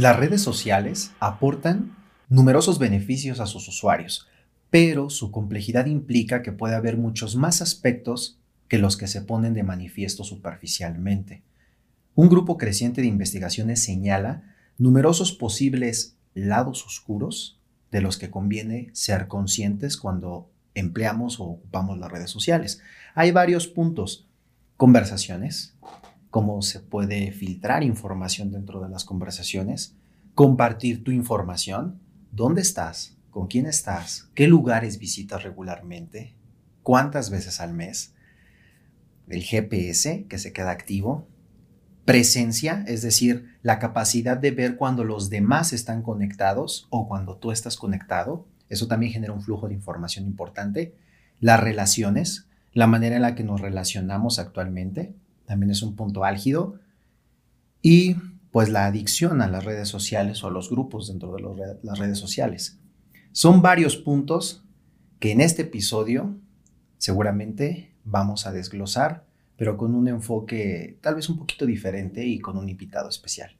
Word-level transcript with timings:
Las 0.00 0.16
redes 0.16 0.40
sociales 0.40 1.10
aportan 1.20 1.94
numerosos 2.30 2.78
beneficios 2.78 3.38
a 3.38 3.44
sus 3.44 3.68
usuarios, 3.68 4.26
pero 4.70 5.10
su 5.10 5.30
complejidad 5.30 5.84
implica 5.84 6.40
que 6.40 6.52
puede 6.52 6.74
haber 6.74 6.96
muchos 6.96 7.36
más 7.36 7.60
aspectos 7.60 8.38
que 8.66 8.78
los 8.78 8.96
que 8.96 9.06
se 9.06 9.20
ponen 9.20 9.52
de 9.52 9.62
manifiesto 9.62 10.24
superficialmente. 10.24 11.42
Un 12.14 12.30
grupo 12.30 12.56
creciente 12.56 13.02
de 13.02 13.08
investigaciones 13.08 13.84
señala 13.84 14.54
numerosos 14.78 15.32
posibles 15.32 16.16
lados 16.32 16.86
oscuros 16.86 17.60
de 17.90 18.00
los 18.00 18.16
que 18.16 18.30
conviene 18.30 18.88
ser 18.94 19.28
conscientes 19.28 19.98
cuando 19.98 20.50
empleamos 20.72 21.40
o 21.40 21.44
ocupamos 21.44 21.98
las 21.98 22.10
redes 22.10 22.30
sociales. 22.30 22.80
Hay 23.14 23.32
varios 23.32 23.68
puntos. 23.68 24.26
Conversaciones, 24.78 25.74
cómo 26.30 26.62
se 26.62 26.80
puede 26.80 27.32
filtrar 27.32 27.82
información 27.82 28.52
dentro 28.52 28.80
de 28.80 28.88
las 28.88 29.04
conversaciones, 29.04 29.96
compartir 30.34 31.04
tu 31.04 31.10
información, 31.10 32.00
dónde 32.30 32.62
estás, 32.62 33.16
con 33.30 33.48
quién 33.48 33.66
estás, 33.66 34.30
qué 34.34 34.48
lugares 34.48 34.98
visitas 34.98 35.42
regularmente, 35.42 36.36
cuántas 36.82 37.30
veces 37.30 37.60
al 37.60 37.74
mes, 37.74 38.14
el 39.28 39.42
GPS 39.42 40.26
que 40.28 40.38
se 40.38 40.52
queda 40.52 40.70
activo, 40.70 41.28
presencia, 42.04 42.84
es 42.88 43.02
decir, 43.02 43.56
la 43.62 43.78
capacidad 43.78 44.36
de 44.36 44.50
ver 44.50 44.76
cuando 44.76 45.04
los 45.04 45.30
demás 45.30 45.72
están 45.72 46.02
conectados 46.02 46.88
o 46.90 47.06
cuando 47.06 47.36
tú 47.36 47.52
estás 47.52 47.76
conectado, 47.76 48.46
eso 48.68 48.88
también 48.88 49.12
genera 49.12 49.32
un 49.32 49.42
flujo 49.42 49.68
de 49.68 49.74
información 49.74 50.26
importante, 50.26 50.94
las 51.40 51.60
relaciones, 51.60 52.48
la 52.72 52.86
manera 52.86 53.16
en 53.16 53.22
la 53.22 53.34
que 53.34 53.44
nos 53.44 53.60
relacionamos 53.60 54.38
actualmente, 54.38 55.14
también 55.50 55.72
es 55.72 55.82
un 55.82 55.96
punto 55.96 56.22
álgido, 56.22 56.78
y 57.82 58.14
pues 58.52 58.68
la 58.68 58.86
adicción 58.86 59.42
a 59.42 59.48
las 59.48 59.64
redes 59.64 59.88
sociales 59.88 60.44
o 60.44 60.46
a 60.46 60.52
los 60.52 60.70
grupos 60.70 61.08
dentro 61.08 61.34
de 61.34 61.76
las 61.82 61.98
redes 61.98 62.18
sociales. 62.18 62.78
Son 63.32 63.60
varios 63.60 63.96
puntos 63.96 64.64
que 65.18 65.32
en 65.32 65.40
este 65.40 65.62
episodio 65.62 66.36
seguramente 66.98 67.96
vamos 68.04 68.46
a 68.46 68.52
desglosar, 68.52 69.26
pero 69.56 69.76
con 69.76 69.96
un 69.96 70.06
enfoque 70.06 70.98
tal 71.00 71.16
vez 71.16 71.28
un 71.28 71.36
poquito 71.36 71.66
diferente 71.66 72.24
y 72.24 72.38
con 72.38 72.56
un 72.56 72.68
invitado 72.68 73.08
especial. 73.08 73.50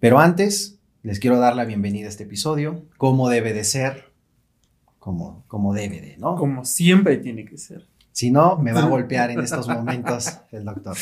Pero 0.00 0.18
antes, 0.18 0.78
les 1.02 1.20
quiero 1.20 1.38
dar 1.38 1.56
la 1.56 1.66
bienvenida 1.66 2.06
a 2.06 2.08
este 2.08 2.24
episodio, 2.24 2.86
como 2.96 3.28
debe 3.28 3.52
de 3.52 3.64
ser, 3.64 4.14
como, 4.98 5.44
como 5.46 5.74
debe 5.74 6.00
de, 6.00 6.16
¿no? 6.16 6.36
Como 6.36 6.64
siempre 6.64 7.18
tiene 7.18 7.44
que 7.44 7.58
ser. 7.58 7.91
Si 8.12 8.30
no, 8.30 8.56
me 8.58 8.72
va 8.72 8.84
a 8.84 8.88
golpear 8.88 9.30
en 9.30 9.40
estos 9.40 9.68
momentos 9.68 10.38
el 10.52 10.64
doctor. 10.64 10.96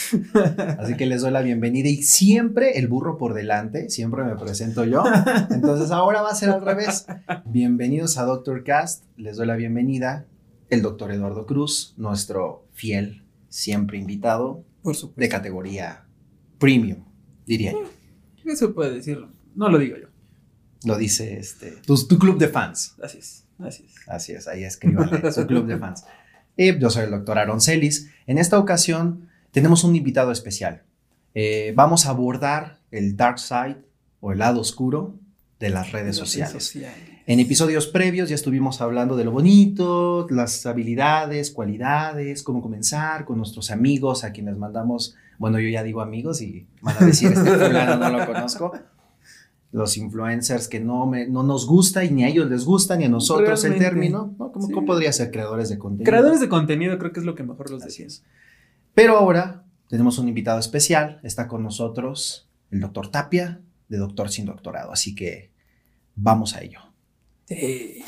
Así 0.79 0.97
que 0.97 1.07
les 1.07 1.23
doy 1.23 1.33
la 1.33 1.43
bienvenida 1.43 1.89
y 1.89 2.03
siempre 2.03 2.79
el 2.79 2.89
burro 2.89 3.19
por 3.19 3.35
delante, 3.35 3.91
siempre 3.91 4.25
me 4.25 4.37
presento 4.37 4.85
yo. 4.85 5.05
Entonces 5.51 5.91
ahora 5.91 6.23
va 6.23 6.31
a 6.31 6.35
ser 6.35 6.51
al 6.51 6.65
revés. 6.65 7.07
Bienvenidos 7.45 8.17
a 8.17 8.25
Doctor 8.25 8.65
Cast, 8.65 9.05
les 9.17 9.37
doy 9.37 9.47
la 9.47 9.57
bienvenida 9.57 10.27
el 10.71 10.83
doctor 10.83 11.11
Eduardo 11.11 11.47
Cruz, 11.47 11.95
nuestro 11.97 12.65
fiel, 12.73 13.25
siempre 13.49 13.99
invitado, 13.99 14.65
por 14.83 14.95
supuesto. 14.95 15.21
de 15.21 15.29
categoría 15.29 16.07
premium, 16.59 17.05
diría 17.45 17.73
yo. 17.73 17.91
Eso 18.45 18.73
puede 18.73 18.95
decirlo, 18.95 19.31
no 19.55 19.69
lo 19.69 19.79
digo 19.79 19.97
yo. 19.97 20.07
Lo 20.85 20.97
dice 20.97 21.39
este, 21.39 21.73
tu, 21.85 21.97
tu 22.07 22.19
club 22.19 22.39
de 22.39 22.49
fans. 22.49 22.95
Así 23.03 23.19
es, 23.19 23.45
así 23.59 23.85
es. 23.85 24.09
Así 24.09 24.33
es, 24.33 24.49
ahí 24.49 24.65
escríbanle, 24.65 25.31
su 25.33 25.47
club 25.47 25.67
de 25.67 25.77
fans. 25.77 26.05
Y 26.61 26.79
yo 26.79 26.91
soy 26.91 27.05
el 27.05 27.11
doctor 27.11 27.39
Aaron 27.39 27.63
Celis. 27.63 28.11
En 28.27 28.37
esta 28.37 28.59
ocasión 28.59 29.31
tenemos 29.51 29.83
un 29.83 29.97
invitado 29.97 30.31
especial. 30.31 30.83
Eh, 31.35 31.73
vamos 31.75 32.05
a 32.05 32.11
abordar 32.11 32.81
el 32.91 33.17
dark 33.17 33.39
side 33.39 33.79
o 34.21 34.33
el 34.33 34.41
lado 34.41 34.61
oscuro 34.61 35.15
de 35.59 35.71
las 35.71 35.91
redes, 35.91 36.17
sociales. 36.17 36.77
En 37.27 37.41
episodios 37.41 37.87
previos 37.87 38.29
ya 38.29 38.35
estuvimos 38.35 38.83
hablando 38.83 39.17
de 39.17 39.25
lo 39.25 39.31
bonito, 39.31 40.27
las 40.29 40.67
habilidades, 40.67 41.51
cualidades, 41.51 42.43
cómo 42.43 42.61
comenzar 42.61 43.25
con 43.25 43.39
nuestros 43.39 43.71
amigos 43.71 44.23
a 44.25 44.33
quienes 44.33 44.59
mandamos, 44.59 45.17
bueno, 45.39 45.59
yo 45.61 45.69
ya 45.71 45.83
digo 45.83 46.03
amigos 46.03 46.43
y 46.43 46.67
van 46.83 46.97
a 47.01 47.07
decir, 47.07 47.33
este 47.33 47.51
fulano 47.57 47.97
no 47.97 48.19
lo 48.19 48.27
conozco, 48.27 48.73
los 49.73 49.97
influencers 49.97 50.69
que 50.69 50.81
no, 50.81 51.07
me, 51.07 51.29
no 51.29 51.43
nos 51.43 51.67
gusta 51.67 52.05
y 52.05 52.11
ni 52.11 52.25
a 52.25 52.29
ellos 52.29 52.51
les 52.51 52.65
gusta 52.65 52.97
ni 52.97 53.05
a 53.05 53.09
nosotros 53.09 53.65
el 53.65 53.79
término, 53.79 54.35
¿no? 54.39 54.51
¿Cómo, 54.53 54.71
¿Cómo, 54.71 54.87
podría 54.87 55.13
ser 55.13 55.31
creadores 55.31 55.69
de 55.69 55.79
contenido? 55.79 56.11
Creadores 56.11 56.41
de 56.41 56.49
contenido 56.49 56.99
creo 56.99 57.13
que 57.13 57.21
es 57.21 57.27
lo 57.27 57.35
que 57.35 57.45
mejor 57.45 57.71
los 57.71 57.83
decías. 57.83 58.25
Pero 58.95 59.17
ahora 59.17 59.65
tenemos 59.89 60.19
un 60.19 60.29
invitado 60.29 60.59
especial, 60.59 61.21
está 61.23 61.47
con 61.47 61.63
nosotros 61.63 62.49
el 62.71 62.81
doctor 62.81 63.09
Tapia, 63.09 63.61
de 63.89 63.99
Doctor 63.99 64.31
Sin 64.31 64.47
Doctorado, 64.47 64.93
así 64.93 65.15
que 65.15 65.51
vamos 66.15 66.55
a 66.55 66.63
ello. 66.63 66.81
Sí. 67.47 68.05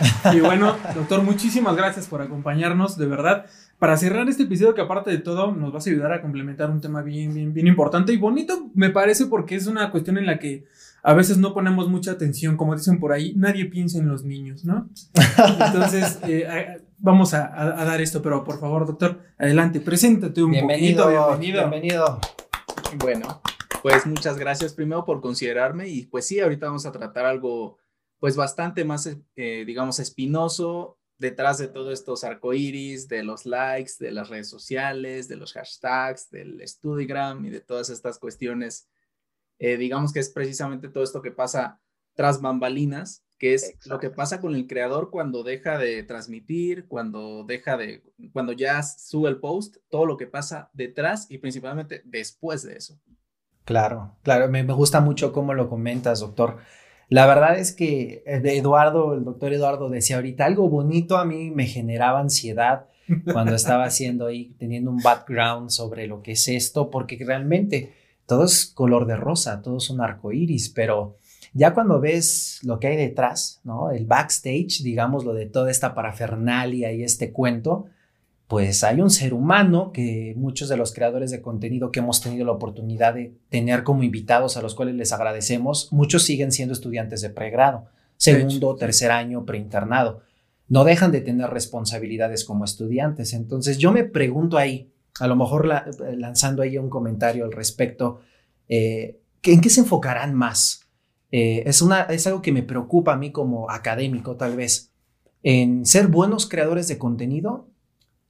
Y 0.34 0.40
bueno, 0.40 0.76
doctor, 0.94 1.22
muchísimas 1.22 1.76
gracias 1.76 2.06
por 2.06 2.22
acompañarnos, 2.22 2.96
de 2.96 3.06
verdad. 3.06 3.46
Para 3.78 3.96
cerrar 3.96 4.28
este 4.28 4.42
episodio, 4.42 4.74
que 4.74 4.82
aparte 4.82 5.10
de 5.10 5.18
todo 5.18 5.52
nos 5.52 5.72
vas 5.72 5.86
a 5.86 5.90
ayudar 5.90 6.12
a 6.12 6.20
complementar 6.20 6.70
un 6.70 6.80
tema 6.80 7.02
bien, 7.02 7.34
bien, 7.34 7.54
bien 7.54 7.66
importante 7.66 8.12
y 8.12 8.16
bonito, 8.16 8.70
me 8.74 8.90
parece, 8.90 9.26
porque 9.26 9.54
es 9.54 9.66
una 9.66 9.90
cuestión 9.90 10.18
en 10.18 10.26
la 10.26 10.38
que 10.38 10.64
a 11.02 11.14
veces 11.14 11.38
no 11.38 11.54
ponemos 11.54 11.88
mucha 11.88 12.12
atención, 12.12 12.56
como 12.56 12.76
dicen 12.76 13.00
por 13.00 13.12
ahí, 13.12 13.32
nadie 13.36 13.64
piensa 13.66 13.98
en 13.98 14.08
los 14.08 14.22
niños, 14.22 14.64
¿no? 14.64 14.88
Entonces, 15.64 16.18
eh, 16.24 16.82
vamos 16.98 17.32
a, 17.32 17.80
a, 17.80 17.84
dar 17.84 18.02
esto, 18.02 18.20
pero 18.20 18.44
por 18.44 18.60
favor, 18.60 18.86
doctor, 18.86 19.18
adelante, 19.38 19.80
preséntate 19.80 20.42
un 20.42 20.50
bienvenido, 20.50 21.04
poquito, 21.04 21.38
bienvenido. 21.38 21.70
Bienvenido. 21.70 22.20
Bueno, 22.98 23.40
pues 23.82 24.04
muchas 24.04 24.36
gracias 24.36 24.74
primero 24.74 25.04
por 25.04 25.22
considerarme 25.22 25.88
y 25.88 26.06
pues 26.06 26.26
sí, 26.26 26.38
ahorita 26.40 26.66
vamos 26.66 26.84
a 26.84 26.92
tratar 26.92 27.24
algo 27.24 27.78
pues 28.20 28.36
bastante 28.36 28.84
más, 28.84 29.10
eh, 29.34 29.64
digamos, 29.66 29.98
espinoso 29.98 30.98
detrás 31.18 31.58
de 31.58 31.68
todos 31.68 31.92
estos 31.92 32.22
arcoíris, 32.22 33.08
de 33.08 33.22
los 33.22 33.44
likes, 33.44 33.92
de 33.98 34.12
las 34.12 34.28
redes 34.28 34.48
sociales, 34.48 35.26
de 35.26 35.36
los 35.36 35.52
hashtags, 35.54 36.30
del 36.30 36.66
Studigram 36.66 37.44
y 37.44 37.50
de 37.50 37.60
todas 37.60 37.90
estas 37.90 38.18
cuestiones. 38.18 38.88
Eh, 39.58 39.76
digamos 39.76 40.12
que 40.12 40.20
es 40.20 40.30
precisamente 40.30 40.88
todo 40.88 41.02
esto 41.02 41.20
que 41.20 41.30
pasa 41.30 41.80
tras 42.14 42.40
bambalinas, 42.40 43.24
que 43.38 43.54
es 43.54 43.64
Exacto. 43.64 43.90
lo 43.90 44.00
que 44.00 44.10
pasa 44.10 44.40
con 44.40 44.54
el 44.54 44.66
creador 44.66 45.10
cuando 45.10 45.42
deja 45.42 45.78
de 45.78 46.02
transmitir, 46.02 46.86
cuando 46.88 47.44
deja 47.44 47.76
de, 47.76 48.02
cuando 48.32 48.52
ya 48.52 48.82
sube 48.82 49.30
el 49.30 49.40
post, 49.40 49.76
todo 49.88 50.06
lo 50.06 50.16
que 50.16 50.26
pasa 50.26 50.70
detrás 50.72 51.26
y 51.30 51.38
principalmente 51.38 52.02
después 52.04 52.62
de 52.62 52.76
eso. 52.76 52.98
Claro, 53.64 54.16
claro, 54.22 54.48
me, 54.48 54.62
me 54.62 54.72
gusta 54.72 55.00
mucho 55.00 55.32
cómo 55.32 55.54
lo 55.54 55.68
comentas, 55.68 56.20
doctor. 56.20 56.58
La 57.10 57.26
verdad 57.26 57.58
es 57.58 57.72
que 57.72 58.22
Eduardo, 58.24 59.14
el 59.14 59.24
doctor 59.24 59.52
Eduardo 59.52 59.90
decía 59.90 60.16
ahorita, 60.16 60.46
algo 60.46 60.68
bonito 60.68 61.18
a 61.18 61.24
mí 61.24 61.50
me 61.50 61.66
generaba 61.66 62.20
ansiedad 62.20 62.86
cuando 63.32 63.56
estaba 63.56 63.84
haciendo 63.84 64.26
ahí, 64.26 64.54
teniendo 64.58 64.92
un 64.92 65.02
background 65.02 65.70
sobre 65.70 66.06
lo 66.06 66.22
que 66.22 66.32
es 66.32 66.46
esto, 66.46 66.88
porque 66.88 67.18
realmente 67.18 67.92
todo 68.26 68.44
es 68.44 68.66
color 68.66 69.06
de 69.06 69.16
rosa, 69.16 69.60
todo 69.60 69.78
es 69.78 69.90
un 69.90 70.00
arco 70.00 70.30
iris, 70.30 70.68
pero 70.68 71.16
ya 71.52 71.74
cuando 71.74 71.98
ves 71.98 72.60
lo 72.62 72.78
que 72.78 72.86
hay 72.86 72.96
detrás, 72.96 73.60
¿no? 73.64 73.90
El 73.90 74.06
backstage, 74.06 74.82
digamos, 74.84 75.24
lo 75.24 75.34
de 75.34 75.46
toda 75.46 75.68
esta 75.68 75.94
parafernalia 75.94 76.92
y 76.92 77.02
este 77.02 77.32
cuento, 77.32 77.86
pues 78.50 78.82
hay 78.82 79.00
un 79.00 79.10
ser 79.10 79.32
humano 79.32 79.92
que 79.92 80.34
muchos 80.36 80.68
de 80.68 80.76
los 80.76 80.92
creadores 80.92 81.30
de 81.30 81.40
contenido 81.40 81.92
que 81.92 82.00
hemos 82.00 82.20
tenido 82.20 82.44
la 82.44 82.50
oportunidad 82.50 83.14
de 83.14 83.32
tener 83.48 83.84
como 83.84 84.02
invitados, 84.02 84.56
a 84.56 84.60
los 84.60 84.74
cuales 84.74 84.96
les 84.96 85.12
agradecemos, 85.12 85.92
muchos 85.92 86.24
siguen 86.24 86.50
siendo 86.50 86.72
estudiantes 86.72 87.20
de 87.20 87.30
pregrado, 87.30 87.86
segundo, 88.16 88.74
tercer 88.74 89.12
año, 89.12 89.46
preinternado. 89.46 90.22
No 90.66 90.82
dejan 90.82 91.12
de 91.12 91.20
tener 91.20 91.48
responsabilidades 91.48 92.44
como 92.44 92.64
estudiantes. 92.64 93.34
Entonces 93.34 93.78
yo 93.78 93.92
me 93.92 94.02
pregunto 94.02 94.58
ahí, 94.58 94.90
a 95.20 95.28
lo 95.28 95.36
mejor 95.36 95.64
la, 95.64 95.88
lanzando 96.16 96.62
ahí 96.62 96.76
un 96.76 96.90
comentario 96.90 97.44
al 97.44 97.52
respecto, 97.52 98.18
eh, 98.68 99.20
¿en 99.44 99.60
qué 99.60 99.70
se 99.70 99.82
enfocarán 99.82 100.34
más? 100.34 100.88
Eh, 101.30 101.62
es, 101.66 101.82
una, 101.82 102.00
es 102.02 102.26
algo 102.26 102.42
que 102.42 102.50
me 102.50 102.64
preocupa 102.64 103.12
a 103.12 103.16
mí 103.16 103.30
como 103.30 103.70
académico 103.70 104.34
tal 104.34 104.56
vez, 104.56 104.90
en 105.44 105.86
ser 105.86 106.08
buenos 106.08 106.48
creadores 106.48 106.88
de 106.88 106.98
contenido 106.98 107.69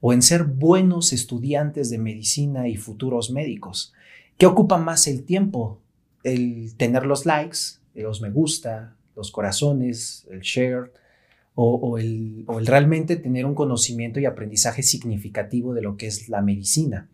o 0.00 0.12
en 0.12 0.23
ser 0.23 0.44
buenos 0.44 1.12
estudiantes 1.12 1.91
de 1.91 1.99
medicina 1.99 2.69
y 2.69 2.76
futuros 2.76 3.31
médicos? 3.31 3.93
¿Qué 4.38 4.47
ocupa 4.47 4.79
más 4.79 5.06
el 5.06 5.25
tiempo? 5.25 5.79
¿El 6.25 6.75
tener 6.76 7.06
los 7.06 7.26
likes, 7.26 7.58
los 7.94 8.20
me 8.20 8.31
gusta, 8.31 8.97
los 9.14 9.31
corazones, 9.31 10.26
el 10.31 10.41
share, 10.41 10.93
o, 11.55 11.99
el, 11.99 12.47
realmente 12.64 13.17
tener 13.17 13.44
un 13.44 13.55
conocimiento 13.55 14.19
y 14.19 14.25
aprendizaje 14.25 14.82
significativo 14.82 15.75
de 15.75 15.82
lo 15.82 15.97
que 15.97 16.06
es 16.06 16.29
la 16.31 16.41
medicina? 16.41 17.08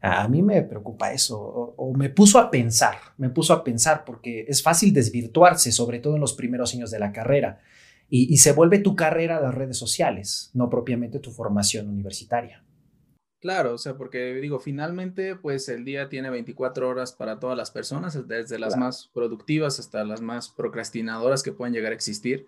A 0.00 0.26
mí 0.28 0.42
me 0.42 0.62
preocupa 0.62 1.12
eso, 1.12 1.38
o, 1.38 1.92
me 1.94 2.08
puso 2.08 2.38
a 2.38 2.50
pensar, 2.50 2.96
me 3.18 3.28
puso 3.28 3.52
a 3.52 3.62
pensar 3.62 4.04
porque 4.04 4.46
es 4.48 4.62
fácil 4.62 4.92
desvirtuarse, 4.92 5.70
sobre 5.70 6.00
todo 6.00 6.14
en 6.14 6.20
los 6.20 6.32
primeros 6.32 6.74
años 6.74 6.90
de 6.90 6.98
la 6.98 7.12
carrera. 7.12 7.60
Y, 8.14 8.30
y, 8.30 8.36
se 8.36 8.52
vuelve 8.52 8.78
tu 8.78 8.94
carrera 8.94 9.40
las 9.40 9.54
redes 9.54 9.78
sociales, 9.78 10.50
no 10.52 10.68
propiamente 10.68 11.18
tu 11.18 11.30
formación 11.30 11.88
universitaria. 11.88 12.62
Claro, 13.40 13.74
o 13.74 13.78
sea, 13.78 13.96
porque 13.96 14.34
digo, 14.34 14.60
finalmente, 14.60 15.34
pues 15.34 15.68
el 15.70 15.84
día 15.84 16.10
tiene 16.10 16.28
24 16.28 16.88
horas 16.88 17.12
para 17.12 17.40
todas 17.40 17.56
las 17.56 17.70
personas, 17.70 18.28
desde 18.28 18.58
las 18.58 18.76
más 18.76 19.10
productivas 19.12 19.80
hasta 19.80 20.04
las 20.04 20.20
más 20.20 20.50
procrastinadoras 20.50 21.42
que 21.42 21.52
pueden 21.52 21.74
llegar 21.74 21.90
a 21.90 21.94
existir. 21.94 22.46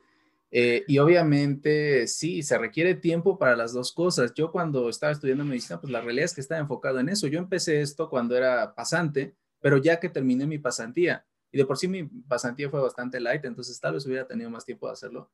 Eh, 0.52 0.84
y 0.86 0.98
obviamente, 0.98 2.06
sí, 2.06 2.44
se 2.44 2.58
requiere 2.58 2.94
tiempo 2.94 3.38
para 3.38 3.56
las 3.56 3.72
dos 3.72 3.92
cosas. 3.92 4.34
Yo 4.34 4.52
cuando 4.52 4.88
estaba 4.88 5.12
estudiando 5.12 5.44
medicina, 5.44 5.80
pues 5.80 5.92
la 5.92 6.00
realidad 6.00 6.26
es 6.26 6.34
que 6.34 6.42
estaba 6.42 6.60
enfocado 6.60 7.00
en 7.00 7.08
eso. 7.08 7.26
Yo 7.26 7.40
empecé 7.40 7.80
esto 7.80 8.08
cuando 8.08 8.36
era 8.36 8.72
pasante, 8.76 9.34
pero 9.60 9.78
ya 9.78 9.98
que 9.98 10.10
terminé 10.10 10.46
mi 10.46 10.58
pasantía, 10.58 11.26
y 11.50 11.58
de 11.58 11.66
por 11.66 11.76
sí 11.76 11.88
mi 11.88 12.04
pasantía 12.04 12.70
fue 12.70 12.80
bastante 12.80 13.18
light, 13.18 13.44
entonces 13.44 13.80
tal 13.80 13.94
vez 13.94 14.06
hubiera 14.06 14.28
tenido 14.28 14.48
más 14.48 14.64
tiempo 14.64 14.86
de 14.86 14.92
hacerlo, 14.92 15.30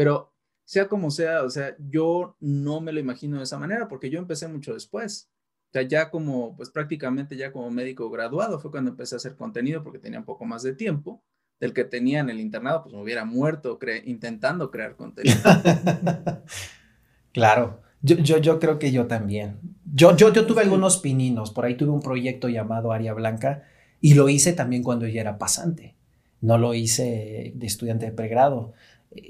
pero 0.00 0.32
sea 0.64 0.88
como 0.88 1.10
sea, 1.10 1.42
o 1.42 1.50
sea, 1.50 1.76
yo 1.78 2.34
no 2.40 2.80
me 2.80 2.90
lo 2.90 3.00
imagino 3.00 3.36
de 3.36 3.42
esa 3.42 3.58
manera 3.58 3.86
porque 3.86 4.08
yo 4.08 4.18
empecé 4.18 4.48
mucho 4.48 4.72
después. 4.72 5.28
O 5.68 5.72
sea, 5.74 5.82
ya 5.82 6.08
como, 6.08 6.56
pues 6.56 6.70
prácticamente 6.70 7.36
ya 7.36 7.52
como 7.52 7.70
médico 7.70 8.08
graduado 8.08 8.58
fue 8.58 8.70
cuando 8.70 8.92
empecé 8.92 9.14
a 9.14 9.18
hacer 9.18 9.36
contenido 9.36 9.82
porque 9.82 9.98
tenía 9.98 10.18
un 10.18 10.24
poco 10.24 10.46
más 10.46 10.62
de 10.62 10.72
tiempo 10.72 11.22
del 11.60 11.74
que 11.74 11.84
tenía 11.84 12.20
en 12.20 12.30
el 12.30 12.40
internado, 12.40 12.82
pues 12.82 12.94
me 12.94 13.02
hubiera 13.02 13.26
muerto 13.26 13.78
intentando 14.06 14.70
crear 14.70 14.96
contenido. 14.96 15.36
claro, 17.34 17.82
yo, 18.00 18.16
yo, 18.16 18.38
yo, 18.38 18.58
creo 18.58 18.78
que 18.78 18.90
yo 18.90 19.06
también. 19.06 19.58
Yo, 19.84 20.16
yo, 20.16 20.32
yo 20.32 20.46
tuve 20.46 20.62
algunos 20.62 20.96
pininos, 20.96 21.50
por 21.50 21.66
ahí 21.66 21.74
tuve 21.74 21.90
un 21.90 22.00
proyecto 22.00 22.48
llamado 22.48 22.92
Aria 22.92 23.12
Blanca 23.12 23.64
y 24.00 24.14
lo 24.14 24.30
hice 24.30 24.54
también 24.54 24.82
cuando 24.82 25.06
ya 25.06 25.20
era 25.20 25.36
pasante, 25.36 25.94
no 26.40 26.56
lo 26.56 26.72
hice 26.72 27.52
de 27.54 27.66
estudiante 27.66 28.06
de 28.06 28.12
pregrado. 28.12 28.72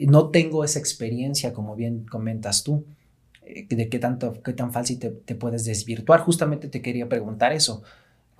No 0.07 0.31
tengo 0.31 0.65
esa 0.65 0.79
experiencia, 0.79 1.53
como 1.53 1.77
bien 1.77 2.05
comentas 2.07 2.65
tú, 2.65 2.85
eh, 3.43 3.67
de 3.69 3.89
qué, 3.89 3.99
tanto, 3.99 4.43
qué 4.43 4.53
tan 4.53 4.73
fácil 4.73 4.99
te, 4.99 5.11
te 5.11 5.35
puedes 5.35 5.65
desvirtuar. 5.65 6.21
Justamente 6.21 6.69
te 6.69 6.83
quería 6.83 7.09
preguntar 7.09 7.53
eso. 7.53 7.83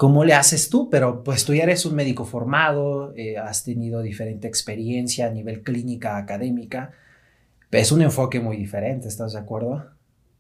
¿Cómo 0.01 0.25
le 0.25 0.33
haces 0.33 0.71
tú? 0.71 0.89
Pero 0.89 1.23
pues 1.23 1.45
tú 1.45 1.53
ya 1.53 1.65
eres 1.65 1.85
un 1.85 1.95
médico 1.95 2.25
formado, 2.25 3.13
eh, 3.17 3.37
has 3.37 3.65
tenido 3.65 4.01
diferente 4.01 4.49
experiencia 4.49 5.27
a 5.27 5.31
nivel 5.31 5.63
clínica, 5.63 6.17
académica. 6.17 6.93
Es 7.71 7.93
un 7.93 8.01
enfoque 8.01 8.41
muy 8.41 8.57
diferente, 8.57 9.09
¿estás 9.09 9.35
de 9.35 9.41
acuerdo? 9.41 9.91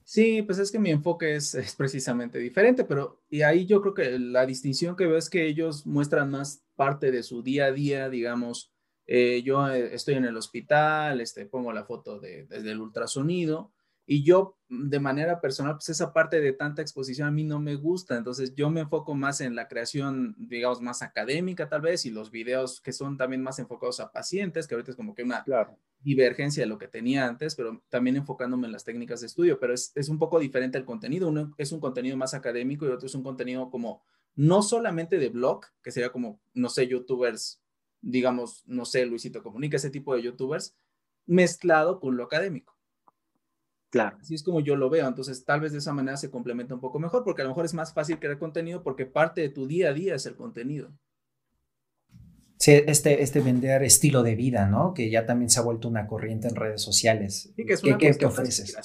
Sí, 0.02 0.40
pues 0.40 0.58
es 0.60 0.72
que 0.72 0.78
mi 0.78 0.88
enfoque 0.88 1.36
es, 1.36 1.54
es, 1.54 1.76
precisamente 1.76 2.38
diferente, 2.38 2.84
pero 2.84 3.20
y 3.28 3.42
ahí 3.42 3.66
yo 3.66 3.82
creo 3.82 3.92
que 3.92 4.18
la 4.18 4.46
distinción 4.46 4.96
que 4.96 5.06
veo 5.06 5.18
es 5.18 5.28
que 5.28 5.46
ellos 5.46 5.86
muestran 5.86 6.30
más 6.30 6.64
parte 6.74 7.10
de 7.10 7.22
su 7.22 7.42
día 7.42 7.66
a 7.66 7.72
día, 7.72 8.08
digamos, 8.08 8.69
eh, 9.12 9.42
yo 9.42 9.68
eh, 9.68 9.92
estoy 9.92 10.14
en 10.14 10.24
el 10.24 10.36
hospital, 10.36 11.20
este, 11.20 11.44
pongo 11.44 11.72
la 11.72 11.84
foto 11.84 12.20
de, 12.20 12.46
desde 12.46 12.70
el 12.70 12.80
ultrasonido 12.80 13.72
y 14.06 14.22
yo 14.22 14.56
mm, 14.68 14.88
de 14.88 15.00
manera 15.00 15.40
personal, 15.40 15.74
pues 15.74 15.88
esa 15.88 16.12
parte 16.12 16.40
de 16.40 16.52
tanta 16.52 16.80
exposición 16.80 17.26
a 17.26 17.32
mí 17.32 17.42
no 17.42 17.58
me 17.58 17.74
gusta, 17.74 18.16
entonces 18.16 18.54
yo 18.54 18.70
me 18.70 18.82
enfoco 18.82 19.16
más 19.16 19.40
en 19.40 19.56
la 19.56 19.66
creación, 19.66 20.36
digamos, 20.38 20.80
más 20.80 21.02
académica 21.02 21.68
tal 21.68 21.80
vez 21.80 22.06
y 22.06 22.10
los 22.10 22.30
videos 22.30 22.80
que 22.80 22.92
son 22.92 23.16
también 23.16 23.42
más 23.42 23.58
enfocados 23.58 23.98
a 23.98 24.12
pacientes, 24.12 24.68
que 24.68 24.76
ahorita 24.76 24.92
es 24.92 24.96
como 24.96 25.12
que 25.12 25.24
una 25.24 25.44
divergencia 25.98 26.62
de 26.62 26.68
lo 26.68 26.78
que 26.78 26.86
tenía 26.86 27.26
antes, 27.26 27.56
pero 27.56 27.82
también 27.88 28.14
enfocándome 28.14 28.68
en 28.68 28.72
las 28.72 28.84
técnicas 28.84 29.22
de 29.22 29.26
estudio, 29.26 29.58
pero 29.58 29.74
es, 29.74 29.90
es 29.96 30.08
un 30.08 30.20
poco 30.20 30.38
diferente 30.38 30.78
el 30.78 30.84
contenido, 30.84 31.26
uno 31.26 31.52
es 31.58 31.72
un 31.72 31.80
contenido 31.80 32.16
más 32.16 32.32
académico 32.32 32.86
y 32.86 32.90
otro 32.90 33.08
es 33.08 33.14
un 33.16 33.24
contenido 33.24 33.70
como 33.70 34.04
no 34.36 34.62
solamente 34.62 35.18
de 35.18 35.30
blog, 35.30 35.62
que 35.82 35.90
sería 35.90 36.12
como, 36.12 36.40
no 36.54 36.68
sé, 36.68 36.86
youtubers 36.86 37.59
digamos, 38.02 38.64
no 38.66 38.84
sé, 38.84 39.06
Luisito 39.06 39.42
Comunica, 39.42 39.76
ese 39.76 39.90
tipo 39.90 40.14
de 40.14 40.22
youtubers, 40.22 40.74
mezclado 41.26 42.00
con 42.00 42.16
lo 42.16 42.24
académico. 42.24 42.76
Claro. 43.90 44.18
Así 44.20 44.34
es 44.34 44.42
como 44.42 44.60
yo 44.60 44.76
lo 44.76 44.88
veo. 44.88 45.06
Entonces, 45.06 45.44
tal 45.44 45.60
vez 45.60 45.72
de 45.72 45.78
esa 45.78 45.92
manera 45.92 46.16
se 46.16 46.30
complementa 46.30 46.74
un 46.74 46.80
poco 46.80 46.98
mejor, 46.98 47.24
porque 47.24 47.42
a 47.42 47.44
lo 47.44 47.50
mejor 47.50 47.64
es 47.64 47.74
más 47.74 47.92
fácil 47.92 48.18
crear 48.18 48.38
contenido 48.38 48.82
porque 48.82 49.04
parte 49.04 49.40
de 49.40 49.48
tu 49.48 49.66
día 49.66 49.90
a 49.90 49.92
día 49.92 50.14
es 50.14 50.26
el 50.26 50.36
contenido. 50.36 50.92
Sí, 52.56 52.72
este, 52.86 53.22
este 53.22 53.40
vender 53.40 53.82
estilo 53.82 54.22
de 54.22 54.36
vida, 54.36 54.66
¿no? 54.66 54.92
Que 54.94 55.10
ya 55.10 55.26
también 55.26 55.50
se 55.50 55.58
ha 55.58 55.62
vuelto 55.62 55.88
una 55.88 56.06
corriente 56.06 56.46
en 56.46 56.54
redes 56.54 56.82
sociales. 56.82 57.52
Sí, 57.56 57.64
que 57.64 57.72
es 57.72 57.82
una 57.82 57.98
¿Qué, 57.98 58.12
¿qué 58.12 58.26
ofreces? 58.26 58.76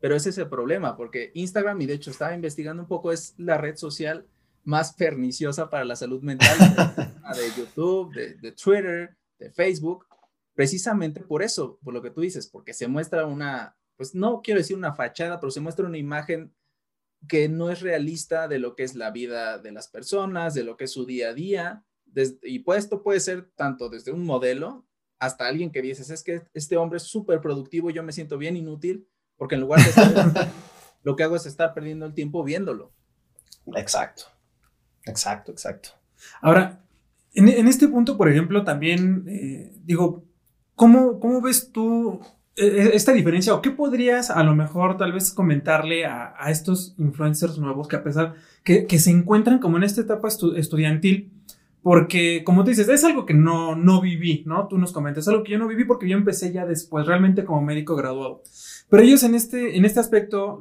Pero 0.00 0.16
ese 0.16 0.30
es 0.30 0.38
el 0.38 0.48
problema, 0.48 0.96
porque 0.96 1.30
Instagram, 1.34 1.80
y 1.80 1.86
de 1.86 1.94
hecho 1.94 2.10
estaba 2.10 2.34
investigando 2.34 2.82
un 2.82 2.88
poco, 2.88 3.10
es 3.12 3.34
la 3.38 3.58
red 3.58 3.76
social 3.76 4.26
más 4.64 4.94
perniciosa 4.94 5.70
para 5.70 5.84
la 5.84 5.96
salud 5.96 6.22
mental 6.22 6.56
de 7.36 7.60
YouTube, 7.60 8.12
de, 8.14 8.52
Twitter, 8.52 9.16
de 9.38 9.50
Facebook, 9.50 10.06
precisamente 10.54 11.20
por 11.20 11.42
eso, 11.42 11.78
por 11.82 11.94
lo 11.94 12.02
que 12.02 12.10
tú 12.10 12.20
dices, 12.20 12.48
porque 12.48 12.74
se 12.74 12.88
muestra 12.88 13.26
una, 13.26 13.76
pues 13.96 14.14
no 14.14 14.42
quiero 14.42 14.58
decir 14.58 14.76
una 14.76 14.94
fachada, 14.94 15.40
pero 15.40 15.50
se 15.50 15.60
muestra 15.60 15.86
una 15.86 15.98
imagen 15.98 16.54
que 17.28 17.48
no 17.48 17.70
es 17.70 17.80
realista 17.80 18.48
de 18.48 18.58
lo 18.58 18.74
que 18.74 18.84
es 18.84 18.94
la 18.94 19.10
vida 19.10 19.58
de 19.58 19.72
las 19.72 19.88
personas, 19.88 20.54
de 20.54 20.64
lo 20.64 20.76
que 20.76 20.84
es 20.84 20.92
su 20.92 21.04
día 21.04 21.30
a 21.30 21.34
día. 21.34 21.84
y 22.42 22.60
pues 22.60 22.84
esto 22.84 23.02
puede 23.02 23.20
ser 23.20 23.50
tanto 23.56 23.88
desde 23.88 24.12
un 24.12 24.24
modelo 24.24 24.86
hasta 25.18 25.46
alguien 25.46 25.70
que 25.70 25.82
dices, 25.82 26.08
es 26.10 26.24
que 26.24 26.42
este 26.54 26.78
hombre 26.78 26.96
es 26.96 27.02
súper 27.02 27.40
productivo 27.42 27.90
y 27.90 27.92
yo 27.92 28.02
me 28.02 28.12
siento 28.12 28.38
bien 28.38 28.56
inútil, 28.56 29.06
porque 29.36 29.54
en 29.54 29.60
lugar 29.60 29.82
de 29.82 29.90
estar, 29.90 30.50
lo 31.02 31.14
que 31.14 31.22
hago 31.22 31.36
es 31.36 31.44
estar 31.44 31.74
perdiendo 31.74 32.06
el 32.06 32.14
tiempo 32.14 32.42
viéndolo. 32.42 32.94
Exacto. 33.76 34.24
Exacto, 35.04 35.52
exacto. 35.52 35.90
Ahora, 36.40 36.80
en, 37.34 37.68
este 37.68 37.88
punto, 37.88 38.16
por 38.16 38.28
ejemplo, 38.28 38.64
también 38.64 39.24
eh, 39.28 39.72
digo, 39.84 40.24
¿cómo, 40.74 41.20
¿cómo, 41.20 41.40
ves 41.40 41.70
tú 41.72 42.20
e, 42.56 42.66
e, 42.66 42.96
esta 42.96 43.12
diferencia 43.12 43.54
o 43.54 43.62
qué 43.62 43.70
podrías 43.70 44.30
a 44.30 44.42
lo 44.42 44.54
mejor 44.54 44.96
tal 44.96 45.12
vez 45.12 45.32
comentarle 45.32 46.06
a, 46.06 46.34
estos 46.48 46.94
influencers 46.98 47.58
nuevos 47.58 47.88
que 47.88 47.96
a 47.96 48.02
pesar 48.02 48.34
que, 48.64 48.86
que, 48.86 48.98
se 48.98 49.10
encuentran 49.10 49.58
como 49.58 49.76
en 49.76 49.84
esta 49.84 50.00
etapa 50.00 50.28
estudiantil? 50.28 51.32
Porque, 51.82 52.44
como 52.44 52.62
tú 52.62 52.70
dices, 52.70 52.88
es 52.90 53.04
algo 53.04 53.24
que 53.24 53.32
no, 53.32 53.74
no 53.74 54.02
viví, 54.02 54.42
¿no? 54.46 54.68
Tú 54.68 54.76
nos 54.76 54.92
comentas, 54.92 55.26
algo 55.28 55.42
que 55.42 55.52
yo 55.52 55.58
no 55.58 55.66
viví 55.66 55.86
porque 55.86 56.06
yo 56.06 56.16
empecé 56.16 56.52
ya 56.52 56.66
después, 56.66 57.06
realmente 57.06 57.44
como 57.44 57.62
médico 57.62 57.96
graduado. 57.96 58.42
Pero 58.90 59.04
ellos 59.04 59.22
en 59.22 59.36
este, 59.36 59.76
en 59.76 59.84
este 59.84 60.00
aspecto, 60.00 60.60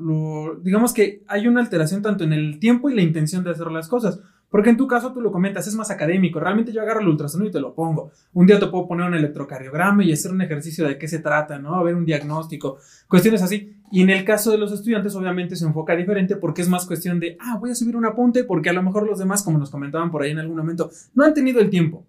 digamos 0.61 0.93
que 0.93 1.23
hay 1.27 1.47
una 1.47 1.61
alteración 1.61 2.03
tanto 2.03 2.23
en 2.23 2.31
el 2.31 2.59
tiempo 2.59 2.89
y 2.89 2.95
la 2.95 3.01
intención 3.01 3.43
de 3.43 3.51
hacer 3.51 3.71
las 3.71 3.87
cosas. 3.87 4.19
Porque 4.49 4.69
en 4.69 4.77
tu 4.77 4.87
caso 4.87 5.13
tú 5.13 5.21
lo 5.21 5.31
comentas, 5.31 5.67
es 5.67 5.75
más 5.75 5.91
académico. 5.91 6.39
Realmente 6.39 6.71
yo 6.71 6.81
agarro 6.81 7.01
el 7.01 7.07
ultrasonido 7.07 7.49
y 7.49 7.51
te 7.53 7.59
lo 7.59 7.73
pongo. 7.73 8.11
Un 8.33 8.47
día 8.47 8.59
te 8.59 8.67
puedo 8.67 8.87
poner 8.87 9.07
un 9.07 9.15
electrocardiograma 9.15 10.03
y 10.03 10.11
hacer 10.11 10.31
un 10.31 10.41
ejercicio 10.41 10.87
de 10.87 10.97
qué 10.97 11.07
se 11.07 11.19
trata, 11.19 11.59
¿no? 11.59 11.75
A 11.75 11.83
ver 11.83 11.95
un 11.95 12.05
diagnóstico, 12.05 12.77
cuestiones 13.07 13.43
así. 13.43 13.75
Y 13.91 14.01
en 14.01 14.09
el 14.09 14.23
caso 14.25 14.51
de 14.51 14.57
los 14.57 14.71
estudiantes, 14.71 15.15
obviamente 15.15 15.55
se 15.55 15.65
enfoca 15.65 15.95
diferente 15.95 16.35
porque 16.35 16.61
es 16.61 16.69
más 16.69 16.85
cuestión 16.85 17.19
de, 17.19 17.38
ah, 17.39 17.57
voy 17.59 17.71
a 17.71 17.75
subir 17.75 17.95
un 17.95 18.05
apunte 18.05 18.43
porque 18.43 18.69
a 18.69 18.74
lo 18.74 18.83
mejor 18.83 19.07
los 19.07 19.19
demás, 19.19 19.43
como 19.43 19.57
nos 19.57 19.69
comentaban 19.69 20.12
por 20.12 20.24
ahí 20.24 20.31
en 20.31 20.39
algún 20.39 20.57
momento, 20.57 20.89
no 21.13 21.24
han 21.24 21.33
tenido 21.33 21.59
el 21.59 21.69
tiempo, 21.69 22.05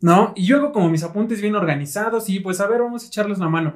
¿no? 0.00 0.32
Y 0.36 0.44
yo 0.44 0.58
hago 0.58 0.72
como 0.72 0.90
mis 0.90 1.02
apuntes 1.02 1.40
bien 1.40 1.54
organizados 1.54 2.28
y 2.28 2.40
pues 2.40 2.60
a 2.60 2.66
ver, 2.66 2.80
vamos 2.80 3.04
a 3.04 3.06
echarles 3.06 3.38
la 3.38 3.48
mano. 3.48 3.74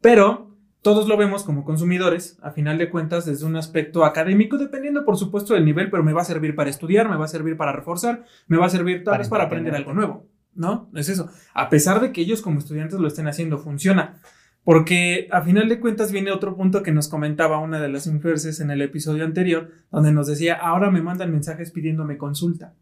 Pero 0.00 0.49
todos 0.82 1.06
lo 1.08 1.16
vemos 1.16 1.44
como 1.44 1.64
consumidores, 1.64 2.38
a 2.42 2.52
final 2.52 2.78
de 2.78 2.88
cuentas, 2.88 3.26
desde 3.26 3.44
un 3.44 3.56
aspecto 3.56 4.04
académico, 4.04 4.56
dependiendo 4.56 5.04
por 5.04 5.16
supuesto 5.16 5.54
del 5.54 5.64
nivel, 5.64 5.90
pero 5.90 6.02
me 6.02 6.12
va 6.12 6.22
a 6.22 6.24
servir 6.24 6.54
para 6.54 6.70
estudiar, 6.70 7.08
me 7.08 7.16
va 7.16 7.26
a 7.26 7.28
servir 7.28 7.56
para 7.56 7.72
reforzar, 7.72 8.24
me 8.46 8.56
va 8.56 8.66
a 8.66 8.70
servir 8.70 9.04
tal 9.04 9.18
vez 9.18 9.28
para 9.28 9.44
aprender 9.44 9.74
algo 9.74 9.92
nuevo, 9.92 10.26
¿no? 10.54 10.88
Es 10.94 11.08
eso. 11.08 11.30
A 11.52 11.68
pesar 11.68 12.00
de 12.00 12.12
que 12.12 12.22
ellos 12.22 12.40
como 12.40 12.58
estudiantes 12.58 12.98
lo 12.98 13.08
estén 13.08 13.28
haciendo, 13.28 13.58
funciona. 13.58 14.20
Porque 14.64 15.28
a 15.32 15.42
final 15.42 15.68
de 15.68 15.80
cuentas 15.80 16.12
viene 16.12 16.32
otro 16.32 16.54
punto 16.56 16.82
que 16.82 16.92
nos 16.92 17.08
comentaba 17.08 17.58
una 17.58 17.80
de 17.80 17.88
las 17.88 18.06
influencers 18.06 18.60
en 18.60 18.70
el 18.70 18.82
episodio 18.82 19.24
anterior, 19.24 19.70
donde 19.90 20.12
nos 20.12 20.26
decía, 20.26 20.54
ahora 20.54 20.90
me 20.90 21.02
mandan 21.02 21.32
mensajes 21.32 21.70
pidiéndome 21.70 22.18
consulta. 22.18 22.74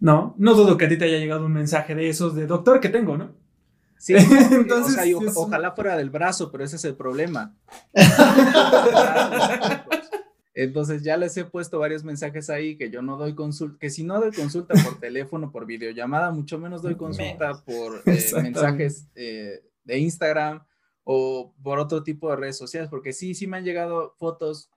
¿No? 0.00 0.34
No 0.38 0.54
dudo 0.54 0.76
que 0.76 0.86
a 0.86 0.88
ti 0.88 0.96
te 0.96 1.06
haya 1.06 1.18
llegado 1.18 1.46
un 1.46 1.52
mensaje 1.52 1.94
de 1.94 2.08
esos 2.08 2.34
de 2.34 2.46
doctor 2.46 2.80
que 2.80 2.88
tengo, 2.88 3.16
¿no? 3.16 3.32
Sí, 4.06 4.14
entonces, 4.52 5.16
ojalá 5.34 5.72
fuera 5.72 5.96
del 5.96 6.10
brazo, 6.10 6.52
pero 6.52 6.62
ese 6.62 6.76
es 6.76 6.84
el 6.84 6.94
problema. 6.94 7.56
Entonces 10.54 11.02
ya 11.02 11.16
les 11.16 11.36
he 11.36 11.44
puesto 11.44 11.80
varios 11.80 12.04
mensajes 12.04 12.48
ahí 12.48 12.78
que 12.78 12.88
yo 12.88 13.02
no 13.02 13.16
doy 13.16 13.34
consulta, 13.34 13.76
que 13.80 13.90
si 13.90 14.04
no 14.04 14.20
doy 14.20 14.30
consulta 14.30 14.74
por 14.84 15.00
teléfono, 15.00 15.50
por 15.50 15.66
videollamada, 15.66 16.30
mucho 16.30 16.56
menos 16.56 16.82
doy 16.82 16.94
consulta 16.94 17.64
por 17.64 18.04
eh, 18.06 18.24
mensajes 18.40 19.08
eh, 19.16 19.64
de 19.82 19.98
Instagram 19.98 20.64
o 21.02 21.52
por 21.60 21.80
otro 21.80 22.04
tipo 22.04 22.30
de 22.30 22.36
redes 22.36 22.56
sociales, 22.56 22.88
porque 22.88 23.12
sí, 23.12 23.34
sí 23.34 23.48
me 23.48 23.56
han 23.56 23.64
llegado 23.64 24.14
fotos 24.18 24.70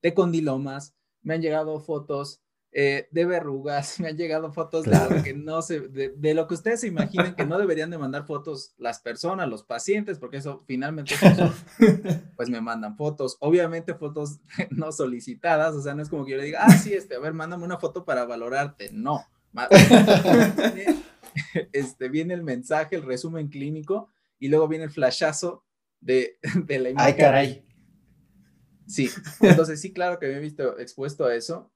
de 0.00 0.14
condilomas, 0.14 0.94
me 1.20 1.34
han 1.34 1.42
llegado 1.42 1.78
fotos 1.78 2.40
eh, 2.74 3.06
de 3.10 3.26
verrugas, 3.26 4.00
me 4.00 4.08
han 4.08 4.16
llegado 4.16 4.50
fotos 4.52 4.84
de 4.84 4.92
lo 4.92 5.22
que 5.22 5.34
no 5.34 5.60
se, 5.60 5.80
de, 5.80 6.34
lo 6.34 6.46
que 6.46 6.54
ustedes 6.54 6.80
se 6.80 6.86
imaginen 6.88 7.34
que 7.34 7.44
no 7.44 7.58
deberían 7.58 7.90
de 7.90 7.98
mandar 7.98 8.26
fotos 8.26 8.74
las 8.78 9.00
personas, 9.00 9.48
los 9.48 9.62
pacientes, 9.62 10.18
porque 10.18 10.38
eso 10.38 10.64
finalmente 10.66 11.14
pues 12.36 12.48
me 12.48 12.62
mandan 12.62 12.96
fotos, 12.96 13.36
obviamente 13.40 13.94
fotos 13.94 14.40
no 14.70 14.90
solicitadas, 14.90 15.74
o 15.74 15.82
sea, 15.82 15.94
no 15.94 16.02
es 16.02 16.08
como 16.08 16.24
que 16.24 16.32
yo 16.32 16.38
le 16.38 16.44
diga, 16.44 16.60
ah, 16.62 16.70
sí, 16.70 16.94
este, 16.94 17.16
a 17.16 17.18
ver, 17.18 17.34
mándame 17.34 17.64
una 17.64 17.78
foto 17.78 18.06
para 18.06 18.24
valorarte, 18.24 18.88
no. 18.90 19.22
este, 21.72 22.08
viene 22.08 22.32
el 22.32 22.42
mensaje, 22.42 22.96
el 22.96 23.02
resumen 23.02 23.48
clínico 23.48 24.08
y 24.38 24.48
luego 24.48 24.66
viene 24.66 24.84
el 24.84 24.90
flashazo 24.90 25.66
de, 26.00 26.38
de 26.64 26.78
la 26.78 26.88
imagen. 26.88 27.14
Ay, 27.14 27.20
caray. 27.20 27.66
Sí, 28.86 29.10
entonces 29.40 29.80
sí, 29.80 29.92
claro 29.92 30.18
que 30.18 30.26
me 30.26 30.36
he 30.36 30.40
visto 30.40 30.78
expuesto 30.78 31.24
a 31.24 31.34
eso. 31.34 31.71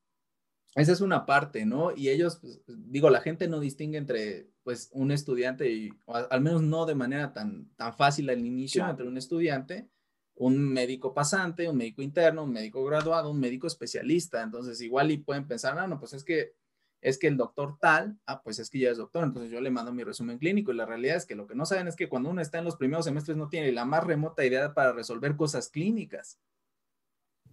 Esa 0.74 0.92
es 0.92 1.00
una 1.00 1.24
parte, 1.24 1.64
¿no? 1.64 1.92
Y 1.96 2.10
ellos, 2.10 2.38
pues, 2.40 2.60
digo, 2.66 3.08
la 3.08 3.20
gente 3.20 3.48
no 3.48 3.60
distingue 3.60 3.96
entre, 3.96 4.50
pues, 4.62 4.90
un 4.92 5.10
estudiante 5.10 5.70
y, 5.70 5.90
al 6.06 6.40
menos 6.40 6.62
no 6.62 6.84
de 6.84 6.94
manera 6.94 7.32
tan, 7.32 7.70
tan 7.76 7.94
fácil 7.94 8.28
al 8.28 8.44
inicio, 8.44 8.86
entre 8.86 9.08
un 9.08 9.16
estudiante, 9.16 9.88
un 10.34 10.58
médico 10.58 11.14
pasante, 11.14 11.68
un 11.68 11.78
médico 11.78 12.02
interno, 12.02 12.44
un 12.44 12.52
médico 12.52 12.84
graduado, 12.84 13.30
un 13.30 13.40
médico 13.40 13.66
especialista. 13.66 14.42
Entonces, 14.42 14.80
igual 14.82 15.10
y 15.10 15.18
pueden 15.18 15.46
pensar, 15.46 15.78
ah, 15.78 15.86
no, 15.86 15.98
pues 15.98 16.12
es 16.12 16.24
que 16.24 16.54
es 17.00 17.18
que 17.18 17.28
el 17.28 17.36
doctor 17.36 17.78
tal, 17.78 18.18
ah, 18.26 18.42
pues 18.42 18.58
es 18.58 18.68
que 18.68 18.80
ya 18.80 18.90
es 18.90 18.98
doctor, 18.98 19.22
entonces 19.22 19.50
yo 19.50 19.60
le 19.60 19.70
mando 19.70 19.92
mi 19.92 20.02
resumen 20.02 20.38
clínico 20.38 20.72
y 20.72 20.76
la 20.76 20.86
realidad 20.86 21.16
es 21.16 21.26
que 21.26 21.36
lo 21.36 21.46
que 21.46 21.54
no 21.54 21.64
saben 21.64 21.86
es 21.86 21.94
que 21.94 22.08
cuando 22.08 22.30
uno 22.30 22.40
está 22.40 22.58
en 22.58 22.64
los 22.64 22.76
primeros 22.76 23.04
semestres 23.04 23.36
no 23.36 23.48
tiene 23.48 23.70
la 23.70 23.84
más 23.84 24.02
remota 24.02 24.44
idea 24.44 24.74
para 24.74 24.92
resolver 24.92 25.36
cosas 25.36 25.68
clínicas. 25.68 26.40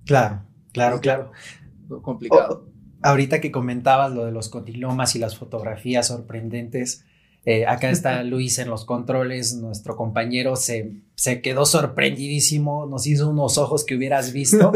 Claro, 0.05 0.43
claro, 0.71 0.99
claro. 0.99 1.31
Complicado. 2.01 2.72
Ahorita 3.03 3.41
que 3.41 3.51
comentabas 3.51 4.11
lo 4.11 4.25
de 4.25 4.31
los 4.31 4.49
cotilomas 4.49 5.15
y 5.15 5.19
las 5.19 5.37
fotografías 5.37 6.07
sorprendentes, 6.07 7.05
eh, 7.45 7.65
acá 7.65 7.89
está 7.89 8.23
Luis 8.23 8.57
en 8.59 8.69
los 8.69 8.85
controles, 8.85 9.55
nuestro 9.55 9.95
compañero 9.95 10.55
se, 10.55 10.93
se, 11.15 11.41
quedó 11.41 11.65
sorprendidísimo, 11.65 12.85
nos 12.85 13.05
hizo 13.05 13.29
unos 13.29 13.57
ojos 13.57 13.83
que 13.83 13.95
hubieras 13.95 14.31
visto, 14.31 14.71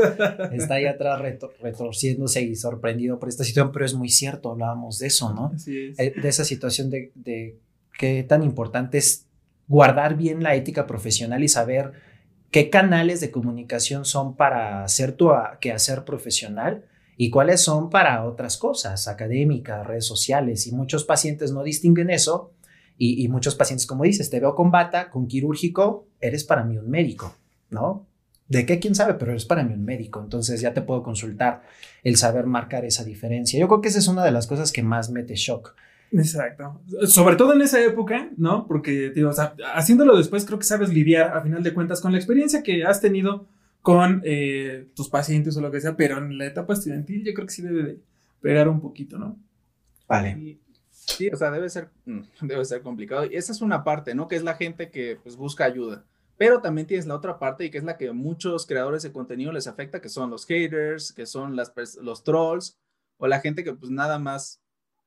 está 0.51 0.75
ahí 0.75 0.85
atrás 0.85 1.21
retorciéndose 1.61 2.41
y 2.41 2.55
sorprendido 2.55 3.17
por 3.19 3.29
esta 3.29 3.45
situación, 3.45 3.71
pero 3.71 3.85
es 3.85 3.93
muy 3.93 4.09
cierto, 4.09 4.51
hablábamos 4.51 4.99
de 4.99 5.07
eso, 5.07 5.33
¿no? 5.33 5.53
Eh, 5.65 6.13
de 6.21 6.27
esa 6.29 6.43
situación 6.43 6.89
de, 6.89 7.11
de 7.15 7.57
qué 7.97 8.23
tan 8.23 8.43
importante 8.43 8.97
es 8.97 9.25
guardar 9.69 10.17
bien 10.17 10.43
la 10.43 10.55
ética 10.55 10.85
profesional 10.85 11.43
y 11.43 11.47
saber 11.47 11.93
qué 12.51 12.69
canales 12.69 13.21
de 13.21 13.31
comunicación 13.31 14.03
son 14.03 14.35
para 14.35 14.83
hacer 14.83 15.13
tu 15.13 15.31
quehacer 15.61 16.03
profesional 16.03 16.85
y 17.17 17.31
cuáles 17.31 17.61
son 17.61 17.89
para 17.89 18.23
otras 18.23 18.57
cosas, 18.57 19.07
académicas, 19.07 19.85
redes 19.85 20.05
sociales. 20.05 20.67
Y 20.67 20.71
muchos 20.71 21.03
pacientes 21.03 21.51
no 21.51 21.63
distinguen 21.63 22.11
eso 22.11 22.53
y, 22.99 23.27
muchos 23.27 23.55
pacientes, 23.55 23.85
como 23.85 24.03
dices, 24.03 24.29
te 24.29 24.39
veo 24.39 24.55
con 24.55 24.71
bata, 24.71 25.09
con 25.09 25.27
quirúrgico, 25.27 26.07
eres 26.19 26.43
para 26.43 26.63
mí 26.63 26.77
un 26.77 26.89
médico, 26.89 27.35
¿no? 27.69 28.07
¿De 28.47 28.65
qué? 28.65 28.79
¿Quién 28.79 28.95
sabe? 28.95 29.15
Pero 29.15 29.31
eres 29.31 29.45
para 29.45 29.63
mí 29.63 29.73
un 29.73 29.83
médico, 29.83 30.21
entonces 30.21 30.61
ya 30.61 30.73
te 30.73 30.81
puedo 30.81 31.03
consultar 31.03 31.63
el 32.03 32.15
saber 32.15 32.45
marcar 32.45 32.85
esa 32.85 33.03
diferencia. 33.03 33.59
Yo 33.59 33.67
creo 33.67 33.81
que 33.81 33.89
esa 33.89 33.99
es 33.99 34.07
una 34.07 34.23
de 34.23 34.31
las 34.31 34.47
cosas 34.47 34.71
que 34.71 34.83
más 34.83 35.11
mete 35.11 35.35
shock. 35.35 35.75
Exacto. 36.11 36.81
Sobre 37.05 37.35
todo 37.35 37.53
en 37.53 37.61
esa 37.61 37.83
época, 37.83 38.29
¿no? 38.37 38.65
Porque, 38.67 39.11
digo, 39.11 39.29
o 39.29 39.33
sea, 39.33 39.55
haciéndolo 39.75 40.17
después 40.17 40.45
creo 40.45 40.57
que 40.57 40.65
sabes 40.65 40.89
lidiar 40.89 41.35
a 41.35 41.41
final 41.41 41.61
de 41.61 41.73
cuentas 41.73 41.99
con 41.99 42.13
la 42.13 42.17
experiencia 42.17 42.63
que 42.63 42.85
has 42.85 43.01
tenido 43.01 43.47
con 43.87 44.21
eh, 44.25 44.89
tus 44.97 45.07
pacientes 45.07 45.55
o 45.55 45.61
lo 45.61 45.71
que 45.71 45.79
sea, 45.79 45.95
pero 45.95 46.17
en 46.17 46.37
la 46.37 46.45
etapa 46.45 46.73
estudiantil 46.73 47.23
yo 47.23 47.33
creo 47.33 47.47
que 47.47 47.53
sí 47.53 47.61
debe 47.61 47.83
de 47.83 47.99
pegar 48.41 48.67
un 48.67 48.81
poquito, 48.81 49.17
¿no? 49.17 49.39
Vale. 50.09 50.59
Sí, 50.91 51.29
o 51.29 51.37
sea, 51.37 51.51
debe 51.51 51.69
ser, 51.69 51.89
debe 52.41 52.65
ser 52.65 52.81
complicado. 52.81 53.23
Y 53.23 53.37
esa 53.37 53.53
es 53.53 53.61
una 53.61 53.85
parte, 53.85 54.13
¿no? 54.13 54.27
Que 54.27 54.35
es 54.35 54.43
la 54.43 54.55
gente 54.55 54.91
que 54.91 55.17
pues 55.23 55.37
busca 55.37 55.63
ayuda. 55.63 56.03
Pero 56.35 56.59
también 56.59 56.85
tienes 56.85 57.07
la 57.07 57.15
otra 57.15 57.39
parte 57.39 57.63
y 57.63 57.69
que 57.69 57.77
es 57.77 57.85
la 57.85 57.95
que 57.95 58.09
a 58.09 58.13
muchos 58.13 58.65
creadores 58.65 59.03
de 59.03 59.13
contenido 59.13 59.53
les 59.53 59.67
afecta, 59.67 60.01
que 60.01 60.09
son 60.09 60.31
los 60.31 60.45
haters, 60.45 61.13
que 61.13 61.25
son 61.25 61.55
las, 61.55 61.71
los 62.01 62.25
trolls 62.25 62.77
o 63.15 63.25
la 63.27 63.39
gente 63.39 63.63
que 63.63 63.71
pues 63.71 63.89
nada 63.89 64.19
más, 64.19 64.61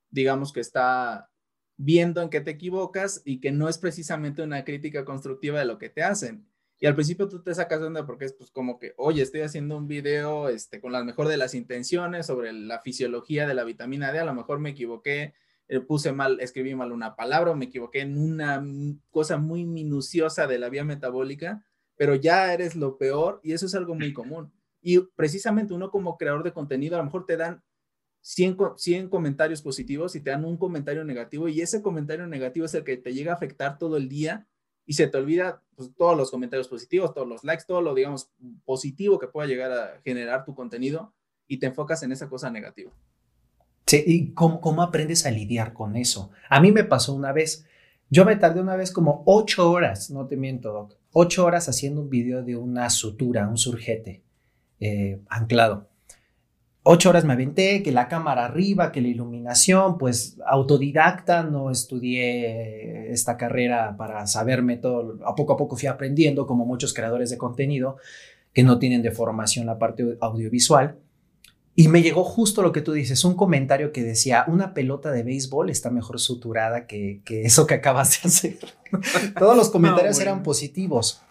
digamos 0.09 0.51
que 0.51 0.59
está 0.59 1.29
viendo 1.77 2.19
en 2.23 2.31
qué 2.31 2.41
te 2.41 2.49
equivocas 2.49 3.21
y 3.25 3.41
que 3.41 3.51
no 3.51 3.69
es 3.69 3.77
precisamente 3.77 4.41
una 4.41 4.65
crítica 4.65 5.05
constructiva 5.05 5.59
de 5.59 5.65
lo 5.65 5.77
que 5.77 5.89
te 5.89 6.01
hacen. 6.01 6.47
Y 6.81 6.87
al 6.87 6.95
principio 6.95 7.29
tú 7.29 7.43
te 7.43 7.53
sacas 7.53 7.79
de 7.79 7.87
onda 7.87 8.05
porque 8.07 8.25
es 8.25 8.33
pues 8.33 8.49
como 8.49 8.79
que, 8.79 8.95
oye, 8.97 9.21
estoy 9.21 9.41
haciendo 9.41 9.77
un 9.77 9.87
video 9.87 10.49
este, 10.49 10.81
con 10.81 10.91
la 10.91 11.03
mejor 11.03 11.27
de 11.27 11.37
las 11.37 11.53
intenciones 11.53 12.25
sobre 12.25 12.51
la 12.51 12.79
fisiología 12.79 13.47
de 13.47 13.53
la 13.53 13.63
vitamina 13.63 14.11
D, 14.11 14.19
a 14.19 14.25
lo 14.25 14.33
mejor 14.33 14.59
me 14.59 14.71
equivoqué 14.71 15.35
eh, 15.67 15.79
puse 15.79 16.11
mal, 16.11 16.41
escribí 16.41 16.75
mal 16.75 16.91
una 16.91 17.15
palabra 17.15 17.51
o 17.51 17.55
me 17.55 17.65
equivoqué 17.65 18.01
en 18.01 18.17
una 18.17 18.61
cosa 19.09 19.37
muy 19.37 19.63
minuciosa 19.63 20.45
de 20.45 20.59
la 20.59 20.67
vía 20.67 20.83
metabólica, 20.83 21.65
pero 21.95 22.13
ya 22.15 22.53
eres 22.53 22.75
lo 22.75 22.97
peor 22.97 23.39
y 23.41 23.53
eso 23.53 23.67
es 23.67 23.75
algo 23.75 23.95
muy 23.95 24.11
común. 24.11 24.51
Y 24.81 24.99
precisamente 25.15 25.73
uno 25.73 25.89
como 25.89 26.17
creador 26.17 26.43
de 26.43 26.51
contenido, 26.51 26.95
a 26.95 26.97
lo 26.97 27.05
mejor 27.05 27.25
te 27.25 27.37
dan 27.37 27.63
100, 28.19 28.57
100 28.75 29.07
comentarios 29.07 29.61
positivos 29.61 30.13
y 30.17 30.19
te 30.19 30.31
dan 30.31 30.43
un 30.43 30.57
comentario 30.57 31.05
negativo 31.05 31.47
y 31.47 31.61
ese 31.61 31.81
comentario 31.81 32.27
negativo 32.27 32.65
es 32.65 32.73
el 32.73 32.83
que 32.83 32.97
te 32.97 33.13
llega 33.13 33.31
a 33.31 33.35
afectar 33.35 33.77
todo 33.77 33.95
el 33.95 34.09
día 34.09 34.49
y 34.91 34.93
se 34.93 35.07
te 35.07 35.17
olvida 35.17 35.61
pues, 35.77 35.89
todos 35.95 36.17
los 36.17 36.29
comentarios 36.29 36.67
positivos, 36.67 37.13
todos 37.13 37.25
los 37.25 37.45
likes, 37.45 37.63
todo 37.65 37.81
lo, 37.81 37.95
digamos, 37.95 38.29
positivo 38.65 39.17
que 39.17 39.27
pueda 39.27 39.47
llegar 39.47 39.71
a 39.71 40.01
generar 40.03 40.43
tu 40.43 40.53
contenido 40.53 41.13
y 41.47 41.59
te 41.59 41.67
enfocas 41.67 42.03
en 42.03 42.11
esa 42.11 42.27
cosa 42.27 42.51
negativa. 42.51 42.91
Sí, 43.85 44.03
¿y 44.05 44.33
cómo, 44.33 44.83
aprendes 44.83 45.25
a 45.25 45.31
lidiar 45.31 45.71
con 45.71 45.95
eso? 45.95 46.31
A 46.49 46.59
mí 46.59 46.73
me 46.73 46.83
pasó 46.83 47.13
una 47.13 47.31
vez, 47.31 47.65
yo 48.09 48.25
me 48.25 48.35
tardé 48.35 48.59
una 48.59 48.75
vez 48.75 48.91
como 48.91 49.23
ocho 49.25 49.71
horas, 49.71 50.11
no 50.11 50.27
te 50.27 50.35
miento, 50.35 50.73
Doc, 50.73 50.97
ocho 51.13 51.45
horas 51.45 51.69
haciendo 51.69 52.01
un 52.01 52.09
video 52.09 52.43
de 52.43 52.57
una 52.57 52.89
sutura, 52.89 53.47
un 53.47 53.57
surjete 53.57 54.23
eh, 54.81 55.21
anclado. 55.29 55.87
Ocho 56.83 57.09
horas 57.11 57.25
me 57.25 57.33
aventé, 57.33 57.83
que 57.83 57.91
la 57.91 58.07
cámara 58.07 58.45
arriba, 58.45 58.91
que 58.91 59.01
la 59.01 59.07
iluminación, 59.07 59.99
pues 59.99 60.37
autodidacta, 60.47 61.43
no 61.43 61.69
estudié 61.69 63.11
esta 63.11 63.37
carrera 63.37 63.95
para 63.97 64.25
saberme 64.25 64.77
todo, 64.77 65.19
a 65.23 65.35
poco 65.35 65.53
a 65.53 65.57
poco 65.57 65.75
fui 65.75 65.87
aprendiendo, 65.87 66.47
como 66.47 66.65
muchos 66.65 66.93
creadores 66.93 67.29
de 67.29 67.37
contenido 67.37 67.97
que 68.51 68.63
no 68.63 68.79
tienen 68.79 69.03
de 69.03 69.11
formación 69.11 69.67
la 69.67 69.77
parte 69.77 70.17
audiovisual. 70.19 70.97
Y 71.75 71.87
me 71.87 72.01
llegó 72.01 72.23
justo 72.23 72.61
lo 72.61 72.71
que 72.71 72.81
tú 72.81 72.91
dices, 72.93 73.23
un 73.23 73.35
comentario 73.35 73.91
que 73.91 74.03
decía, 74.03 74.43
una 74.47 74.73
pelota 74.73 75.11
de 75.11 75.23
béisbol 75.23 75.69
está 75.69 75.89
mejor 75.89 76.19
suturada 76.19 76.85
que, 76.85 77.21
eso 77.27 77.65
que 77.65 77.75
acabas 77.75 78.21
de 78.21 78.27
hacer. 78.27 78.57
Todos 79.39 79.55
los 79.55 79.69
comentarios 79.69 80.19
eran 80.21 80.43
positivos, 80.43 81.21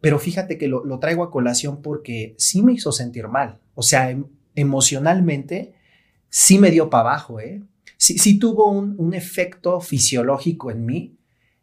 pero 0.00 0.18
fíjate 0.18 0.58
que 0.58 0.68
lo, 0.68 0.98
traigo 0.98 1.22
a 1.22 1.30
colación 1.30 1.80
porque 1.80 2.34
sí 2.38 2.62
me 2.62 2.74
hizo 2.74 2.92
sentir 2.92 3.28
mal. 3.28 3.58
O 3.74 3.82
sea, 3.82 4.10
em, 4.10 4.26
emocionalmente 4.56 5.74
sí 6.28 6.58
me 6.58 6.70
dio 6.70 6.90
para 6.90 7.10
abajo, 7.10 7.38
¿eh? 7.40 7.62
Sí, 7.98 8.38
tuvo 8.38 8.70
un, 8.70 8.94
un 8.98 9.14
efecto 9.14 9.80
fisiológico 9.80 10.70
en 10.70 10.84
mí 10.84 11.16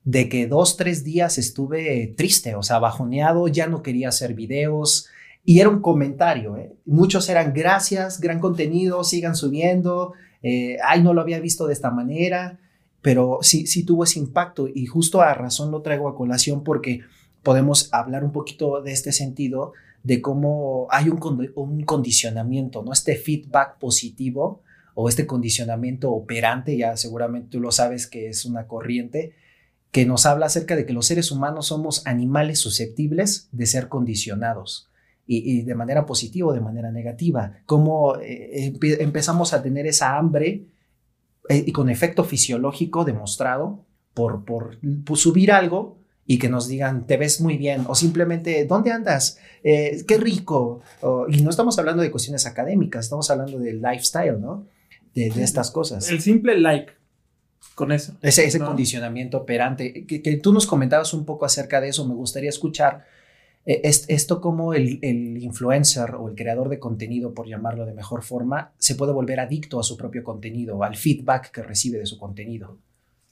de 0.03 0.29
que 0.29 0.47
dos, 0.47 0.77
tres 0.77 1.03
días 1.03 1.37
estuve 1.37 2.13
triste, 2.17 2.55
o 2.55 2.63
sea, 2.63 2.79
bajoneado, 2.79 3.47
ya 3.47 3.67
no 3.67 3.83
quería 3.83 4.09
hacer 4.09 4.33
videos, 4.33 5.09
y 5.45 5.59
era 5.59 5.69
un 5.69 5.81
comentario, 5.81 6.57
¿eh? 6.57 6.73
muchos 6.85 7.27
eran 7.29 7.53
gracias, 7.53 8.19
gran 8.19 8.39
contenido, 8.39 9.03
sigan 9.03 9.35
subiendo, 9.35 10.13
eh, 10.41 10.77
ay, 10.83 11.03
no 11.03 11.13
lo 11.13 11.21
había 11.21 11.39
visto 11.39 11.67
de 11.67 11.73
esta 11.73 11.91
manera, 11.91 12.59
pero 13.01 13.39
sí, 13.41 13.67
sí 13.67 13.83
tuvo 13.83 14.05
ese 14.05 14.19
impacto 14.19 14.67
y 14.73 14.85
justo 14.85 15.21
a 15.21 15.33
razón 15.33 15.71
lo 15.71 15.81
traigo 15.81 16.07
a 16.07 16.15
colación 16.15 16.63
porque 16.63 17.01
podemos 17.43 17.93
hablar 17.93 18.23
un 18.23 18.31
poquito 18.31 18.81
de 18.81 18.93
este 18.93 19.11
sentido, 19.11 19.73
de 20.03 20.21
cómo 20.21 20.87
hay 20.91 21.09
un, 21.09 21.51
un 21.55 21.83
condicionamiento, 21.83 22.83
¿no? 22.83 22.91
Este 22.91 23.15
feedback 23.15 23.79
positivo 23.79 24.61
o 24.95 25.09
este 25.09 25.25
condicionamiento 25.25 26.11
operante, 26.11 26.77
ya 26.77 26.95
seguramente 26.97 27.49
tú 27.49 27.59
lo 27.59 27.71
sabes 27.71 28.07
que 28.07 28.27
es 28.27 28.45
una 28.45 28.67
corriente, 28.67 29.33
que 29.91 30.05
nos 30.05 30.25
habla 30.25 30.47
acerca 30.47 30.75
de 30.75 30.85
que 30.85 30.93
los 30.93 31.05
seres 31.05 31.31
humanos 31.31 31.67
somos 31.67 32.05
animales 32.05 32.59
susceptibles 32.59 33.47
de 33.51 33.65
ser 33.65 33.87
condicionados 33.89 34.89
y, 35.25 35.61
de 35.61 35.75
manera 35.75 36.05
positiva 36.05 36.49
o 36.49 36.53
de 36.53 36.59
manera 36.59 36.91
negativa, 36.91 37.59
cómo 37.65 38.17
eh, 38.17 38.73
empezamos 38.99 39.53
a 39.53 39.63
tener 39.63 39.87
esa 39.87 40.17
hambre 40.17 40.65
eh, 41.47 41.63
y 41.65 41.71
con 41.71 41.89
efecto 41.89 42.23
fisiológico 42.25 43.05
demostrado 43.05 43.85
por, 44.13 44.43
por, 44.43 44.79
subir 45.15 45.51
algo 45.51 45.97
y 46.25 46.39
que 46.39 46.49
nos 46.49 46.67
digan, 46.67 47.05
te 47.05 47.17
ves 47.17 47.41
muy 47.41 47.57
bien, 47.57 47.85
o 47.87 47.95
simplemente, 47.95 48.65
¿dónde 48.65 48.91
andas? 48.91 49.37
Eh, 49.63 50.03
qué 50.07 50.17
rico. 50.17 50.81
y 51.29 51.41
no 51.41 51.49
estamos 51.49 51.77
hablando 51.79 52.01
de 52.01 52.11
cuestiones 52.11 52.45
académicas, 52.45 53.05
estamos 53.05 53.29
hablando 53.29 53.59
del 53.59 53.81
lifestyle, 53.81 54.39
¿no? 54.39 54.65
De, 55.13 55.27
estas 55.27 55.69
cosas. 55.69 56.09
El 56.09 56.21
simple 56.21 56.59
like, 56.59 56.93
con 57.75 57.91
eso. 57.91 58.13
Ese, 58.21 58.45
ese 58.45 58.59
condicionamiento 58.59 59.37
operante, 59.37 60.05
que, 60.05 60.21
que, 60.21 60.37
tú 60.37 60.53
nos 60.53 60.65
comentabas 60.65 61.13
un 61.13 61.25
poco 61.25 61.45
acerca 61.45 61.81
de 61.81 61.89
eso, 61.89 62.07
me 62.07 62.15
gustaría 62.15 62.49
escuchar 62.49 63.05
eh, 63.65 63.81
esto 63.83 64.41
como 64.41 64.73
el, 64.73 64.99
influencer 65.41 66.15
o 66.15 66.27
el 66.27 66.35
creador 66.35 66.69
de 66.69 66.79
contenido, 66.79 67.33
por 67.33 67.47
llamarlo 67.47 67.85
de 67.85 67.93
mejor 67.93 68.23
forma, 68.23 68.73
se 68.77 68.95
puede 68.95 69.13
volver 69.13 69.39
adicto 69.39 69.79
a 69.79 69.83
su 69.83 69.95
propio 69.97 70.23
contenido, 70.23 70.83
al 70.83 70.95
feedback 70.95 71.51
que 71.51 71.63
recibe 71.63 71.99
de 71.99 72.05
su 72.05 72.17
contenido. 72.17 72.77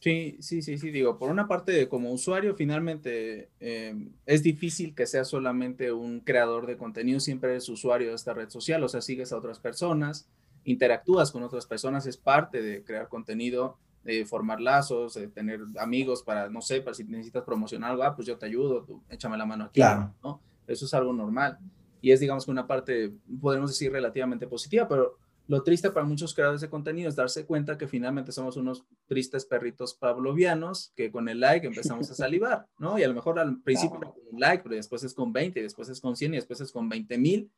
Sí, 0.01 0.36
sí, 0.39 0.63
sí, 0.63 0.79
sí, 0.79 0.89
digo, 0.89 1.20
por 1.20 1.29
una 1.29 1.48
parte 1.48 1.88
como 1.88 2.12
usuario 2.12 2.55
finalmente 2.55 3.50
em, 3.60 4.10
es 4.25 4.41
difícil 4.41 4.96
que 4.96 5.05
sea 5.05 5.24
solamente 5.25 5.91
un 5.91 6.22
creador 6.22 6.65
de 6.65 6.75
contenido, 6.75 7.20
siempre 7.20 7.51
eres 7.51 7.70
usuario 7.70 8.10
de 8.10 8.15
esta 8.15 8.34
red 8.34 8.50
social, 8.50 8.84
o 8.84 8.89
sea, 8.89 9.01
sigues 9.01 9.31
a 9.31 9.38
otras 9.38 9.60
personas, 9.60 10.27
interactúas 10.63 11.31
con 11.31 11.43
otras 11.43 11.67
personas, 11.67 12.08
es 12.08 12.17
parte 12.17 12.63
de 12.63 12.84
crear 12.84 13.10
contenido, 13.10 13.77
de 14.03 14.25
formar 14.25 14.60
lazos, 14.60 15.13
de 15.13 15.27
tener 15.27 15.60
amigos 15.77 16.24
para, 16.24 16.50
no 16.50 16.62
sé, 16.62 16.81
para 16.81 16.96
si 16.96 17.03
necesitas 17.03 17.43
promocionar 17.43 17.91
algo, 17.91 18.01
ah, 18.01 18.15
pues 18.15 18.27
yo 18.27 18.39
te 18.39 18.48
ayudo, 18.48 18.84
tú 18.84 19.03
échame 19.08 19.38
la 19.38 19.46
mano 19.46 19.65
aquí, 19.65 19.81
claro. 19.81 20.15
¿no? 20.24 20.41
Eso 20.65 20.86
es 20.86 20.93
algo 20.96 21.13
normal. 21.13 21.60
y 22.01 22.10
es, 22.10 22.20
digamos, 22.20 22.46
que 22.46 22.50
una 22.51 22.65
parte, 22.65 23.13
podemos 23.39 23.70
decir, 23.70 23.91
relativamente 23.91 24.48
positiva, 24.48 24.88
pero 24.88 25.20
lo 25.51 25.63
triste 25.63 25.91
para 25.91 26.05
muchos 26.05 26.34
creadores 26.34 26.62
de 26.62 26.70
contenido 26.70 27.10
es 27.10 27.17
darse 27.17 27.46
cuenta 27.46 27.77
que 27.77 27.86
finalmente 27.86 28.31
somos 28.31 28.55
unos 28.55 28.86
tristes 29.05 29.43
perritos 29.43 29.93
pavlovianos 29.93 30.93
que 30.96 31.12
con 31.12 31.27
el 31.27 31.41
like 31.41 31.67
empezamos 31.67 32.10
a 32.10 32.15
salivar, 32.15 32.67
¿no? 32.79 32.98
Y 32.98 33.03
a 33.03 33.10
lo 33.10 33.13
mejor 33.13 33.38
al 33.38 33.62
principio 33.62 34.00
con 34.00 34.13
un 34.31 34.39
like, 34.39 34.63
pero 34.63 34.77
después 34.77 35.03
es 35.03 35.13
con 35.13 35.34
20, 35.34 35.62
después 35.62 35.89
es 35.89 36.00
con 36.00 36.15
100 36.15 36.34
y 36.34 36.38
después 36.38 36.62
es 36.62 36.72
con 36.72 36.88
20 36.88 37.17
mil. 37.17 37.51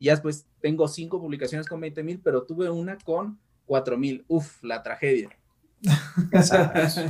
Y 0.00 0.08
después 0.08 0.48
tengo 0.60 0.88
cinco 0.88 1.20
publicaciones 1.20 1.68
con 1.68 1.80
20 1.80 2.02
mil, 2.02 2.20
pero 2.20 2.42
tuve 2.42 2.68
una 2.68 2.98
con 2.98 3.38
4 3.66 3.96
mil. 3.96 4.24
Uf, 4.26 4.60
la 4.64 4.82
tragedia. 4.82 5.30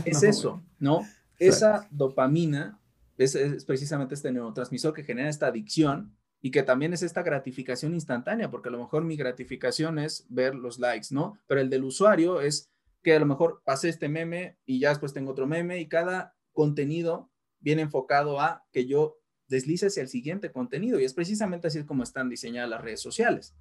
es 0.05 0.23
eso, 0.23 0.63
¿no? 0.79 1.01
Esa 1.39 1.89
dopamina 1.91 2.79
es, 3.17 3.37
es, 3.37 3.65
precisamente 3.65 4.15
este 4.15 4.31
neurotransmisor 4.31 4.93
que 4.93 5.03
genera 5.03 5.31
esta 5.31 5.47
adicción 5.47 6.15
y 6.41 6.51
que 6.51 6.63
también 6.63 6.93
es 6.93 7.03
esta 7.03 7.23
gratificación 7.23 7.95
instantánea, 7.95 8.51
porque 8.51 8.69
a 8.69 8.73
lo 8.73 8.79
mejor 8.79 9.05
mi 9.05 9.17
gratificación 9.17 9.99
es 9.99 10.27
ver 10.29 10.55
los 10.55 10.79
likes, 10.79 11.09
¿no? 11.11 11.39
Pero 11.47 11.61
el 11.61 11.71
del 11.71 11.85
usuario 11.85 12.41
es 12.41 12.71
que 13.03 13.15
a 13.15 13.21
lo 13.21 13.27
mejor 13.27 13.63
pasé 13.65 13.89
este 13.89 14.09
meme 14.09 14.59
y 14.65 14.81
ya 14.81 14.91
después 14.91 15.13
tengo 15.13 15.31
otro 15.31 15.47
meme 15.47 15.81
y 15.81 15.89
cada 15.89 16.35
contenido 16.53 17.31
viene 17.61 17.83
enfocado 17.83 18.41
a 18.41 18.65
que 18.73 18.87
yo 18.87 19.19
deslice 19.49 19.87
hacia 19.87 20.03
el 20.03 20.09
siguiente 20.09 20.51
contenido 20.51 20.99
y 20.99 21.05
es 21.05 21.15
precisamente 21.15 21.69
así 21.69 21.85
como 21.85 22.03
están 22.03 22.29
diseñadas 22.29 22.71
las 22.71 22.83
redes 22.83 23.01
sociales. 23.01 23.55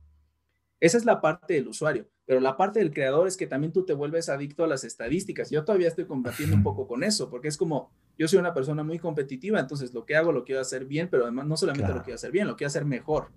Esa 0.80 0.98
es 0.98 1.06
la 1.06 1.22
parte 1.22 1.54
del 1.54 1.68
usuario, 1.68 2.10
pero 2.26 2.40
la 2.40 2.58
parte 2.58 2.80
del 2.80 2.92
creador 2.92 3.28
es 3.28 3.38
que 3.38 3.48
también 3.48 3.72
tú 3.72 3.86
te 3.86 3.94
vuelves 3.94 4.30
adicto 4.30 4.64
a 4.64 4.68
las 4.68 4.84
estadísticas. 4.84 5.50
Yo 5.50 5.64
todavía 5.64 5.88
estoy 5.88 6.06
combatiendo 6.06 6.56
un 6.56 6.64
poco 6.64 6.88
con 6.88 7.04
eso, 7.04 7.30
porque 7.30 7.48
es 7.48 7.58
como, 7.58 7.92
yo 8.18 8.28
soy 8.28 8.40
una 8.40 8.54
persona 8.54 8.84
muy 8.84 9.00
competitiva, 9.00 9.60
entonces 9.60 9.94
lo 9.94 10.06
que 10.06 10.16
hago 10.16 10.32
lo 10.32 10.44
quiero 10.44 10.62
hacer 10.62 10.86
bien, 10.86 11.10
pero 11.10 11.24
además 11.24 11.48
no 11.48 11.58
solamente 11.58 11.94
lo 11.94 12.02
quiero 12.02 12.16
hacer 12.16 12.32
bien, 12.32 12.48
lo 12.48 12.56
quiero 12.56 12.68
hacer 12.68 12.86
mejor. 12.86 13.30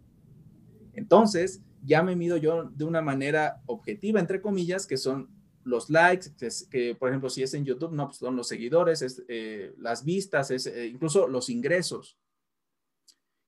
Entonces, 0.94 1.62
ya 1.82 2.02
me 2.02 2.16
mido 2.16 2.37
yo 2.37 2.64
de 2.64 2.85
una 2.85 3.00
manera 3.00 3.62
objetiva, 3.66 4.20
entre 4.20 4.40
comillas, 4.40 4.87
que 4.87 4.97
son 4.97 5.30
los 5.64 5.90
likes, 5.90 6.30
que, 6.70 6.94
por 6.94 7.08
ejemplo, 7.08 7.28
si 7.28 7.42
es 7.42 7.54
en 7.54 7.64
YouTube, 7.64 7.92
no, 7.92 8.06
pues 8.06 8.18
son 8.18 8.37
los 8.37 8.49
seguidores, 8.49 9.02
es, 9.02 9.25
eh, 9.28 9.75
las 9.78 10.04
vistas, 10.04 10.50
es, 10.50 10.66
eh, 10.66 10.87
incluso 10.87 11.28
los 11.28 11.50
ingresos. 11.50 12.18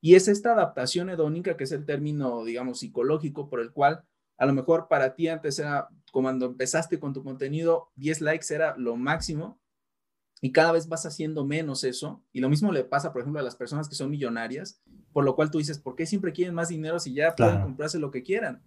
Y 0.01 0.15
es 0.15 0.29
esta 0.29 0.53
adaptación 0.53 1.11
hedónica, 1.11 1.57
que 1.57 1.65
es 1.65 1.73
el 1.73 1.85
término, 1.85 2.45
digamos, 2.45 2.81
psicológico 2.81 3.49
por 3.49 3.61
el 3.61 3.73
cual 3.73 4.05
a 4.41 4.47
lo 4.47 4.55
mejor 4.55 4.89
para 4.89 5.15
ti 5.15 5.29
antes 5.29 5.59
era, 5.59 5.89
cuando 6.13 6.47
empezaste 6.47 6.99
con 6.99 7.13
tu 7.13 7.23
contenido, 7.23 7.91
10 7.97 8.23
likes 8.23 8.55
era 8.55 8.75
lo 8.79 8.97
máximo 8.97 9.60
y 10.41 10.53
cada 10.53 10.73
vez 10.73 10.89
vas 10.89 11.07
haciendo 11.07 11.45
menos 11.45 11.85
eso. 11.85 12.23
Y 12.33 12.41
lo 12.41 12.49
mismo 12.49 12.73
le 12.73 12.85
pasa, 12.85 13.13
por 13.13 13.23
ejemplo, 13.23 13.41
a 13.41 13.45
las 13.45 13.57
personas 13.57 13.89
que 13.89 13.95
son 13.95 14.11
millonarias, 14.11 14.81
por 15.13 15.25
lo 15.25 15.35
cual 15.37 15.51
tú 15.51 15.59
dices, 15.59 15.79
¿por 15.79 15.97
qué 15.97 16.07
siempre 16.07 16.33
quieren 16.33 16.55
más 16.55 16.69
dinero 16.69 16.99
si 16.99 17.15
ya 17.15 17.35
pueden 17.35 17.63
comprarse 17.63 17.99
lo 17.99 18.11
que 18.11 18.23
quieran? 18.23 18.63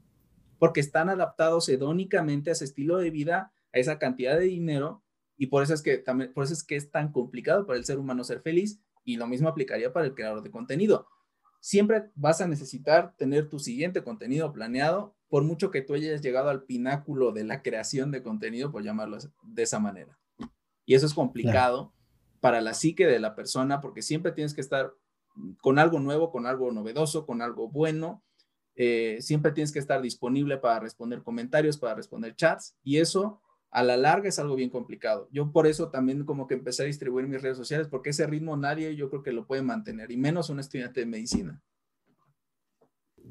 Porque 0.59 0.79
están 0.79 1.09
adaptados 1.09 1.67
hedónicamente 1.69 2.49
a 2.49 2.53
ese 2.53 2.65
estilo 2.65 2.97
de 2.97 3.09
vida, 3.09 3.53
a 3.73 3.79
esa 3.79 3.99
cantidad 3.99 4.37
de 4.37 4.45
dinero 4.45 5.03
y 5.37 5.47
por 5.47 5.63
eso 5.63 5.73
es 5.73 5.81
que 5.81 5.97
también 5.97 6.31
por 6.33 6.43
eso 6.43 6.53
es 6.53 6.63
que 6.63 6.75
es 6.75 6.91
tan 6.91 7.11
complicado 7.11 7.65
para 7.65 7.79
el 7.79 7.85
ser 7.85 7.97
humano 7.97 8.23
ser 8.23 8.41
feliz 8.41 8.79
y 9.03 9.17
lo 9.17 9.27
mismo 9.27 9.49
aplicaría 9.49 9.91
para 9.91 10.05
el 10.05 10.13
creador 10.13 10.43
de 10.43 10.51
contenido 10.51 11.07
siempre 11.63 12.11
vas 12.15 12.41
a 12.41 12.47
necesitar 12.47 13.15
tener 13.15 13.47
tu 13.47 13.57
siguiente 13.57 14.03
contenido 14.03 14.51
planeado, 14.51 15.15
por 15.29 15.45
mucho 15.45 15.71
que 15.71 15.81
tú 15.81 15.93
hayas 15.93 16.21
llegado 16.21 16.49
al 16.49 16.63
pináculo 16.63 17.31
de 17.31 17.45
la 17.45 17.61
creación 17.61 18.11
de 18.11 18.21
contenido, 18.21 18.69
por 18.69 18.83
llamarlo 18.83 19.17
de 19.43 19.63
esa 19.63 19.79
manera. 19.79 20.19
Y 20.85 20.95
eso 20.95 21.05
es 21.05 21.13
complicado 21.13 21.93
para 22.39 22.61
la 22.61 22.73
psique 22.73 23.07
de 23.07 23.19
la 23.19 23.35
persona, 23.35 23.79
porque 23.81 24.01
siempre 24.01 24.31
tienes 24.31 24.53
que 24.53 24.61
estar 24.61 24.93
con 25.61 25.79
algo 25.79 25.99
nuevo, 25.99 26.31
con 26.31 26.45
algo 26.45 26.71
novedoso, 26.71 27.25
con 27.25 27.41
algo 27.41 27.69
bueno. 27.69 28.23
Eh, 28.75 29.17
siempre 29.21 29.51
tienes 29.51 29.71
que 29.71 29.79
estar 29.79 30.01
disponible 30.01 30.57
para 30.57 30.79
responder 30.79 31.23
comentarios, 31.23 31.77
para 31.77 31.95
responder 31.95 32.35
chats, 32.35 32.75
y 32.83 32.97
eso 32.97 33.41
a 33.71 33.83
la 33.83 33.97
larga 33.97 34.29
es 34.29 34.39
algo 34.39 34.55
bien 34.55 34.69
complicado. 34.69 35.27
Yo 35.31 35.51
por 35.51 35.67
eso 35.67 35.89
también 35.89 36.25
como 36.25 36.47
que 36.47 36.53
empecé 36.53 36.83
a 36.83 36.85
distribuir 36.85 37.27
mis 37.27 37.41
redes 37.41 37.57
sociales, 37.57 37.87
porque 37.87 38.11
ese 38.11 38.27
ritmo 38.27 38.55
nadie 38.55 38.95
yo 38.95 39.09
creo 39.09 39.23
que 39.23 39.33
lo 39.33 39.47
puede 39.47 39.63
mantener, 39.63 40.11
y 40.11 40.17
menos 40.17 40.49
un 40.49 40.59
estudiante 40.59 40.99
de 40.99 41.05
medicina. 41.07 41.61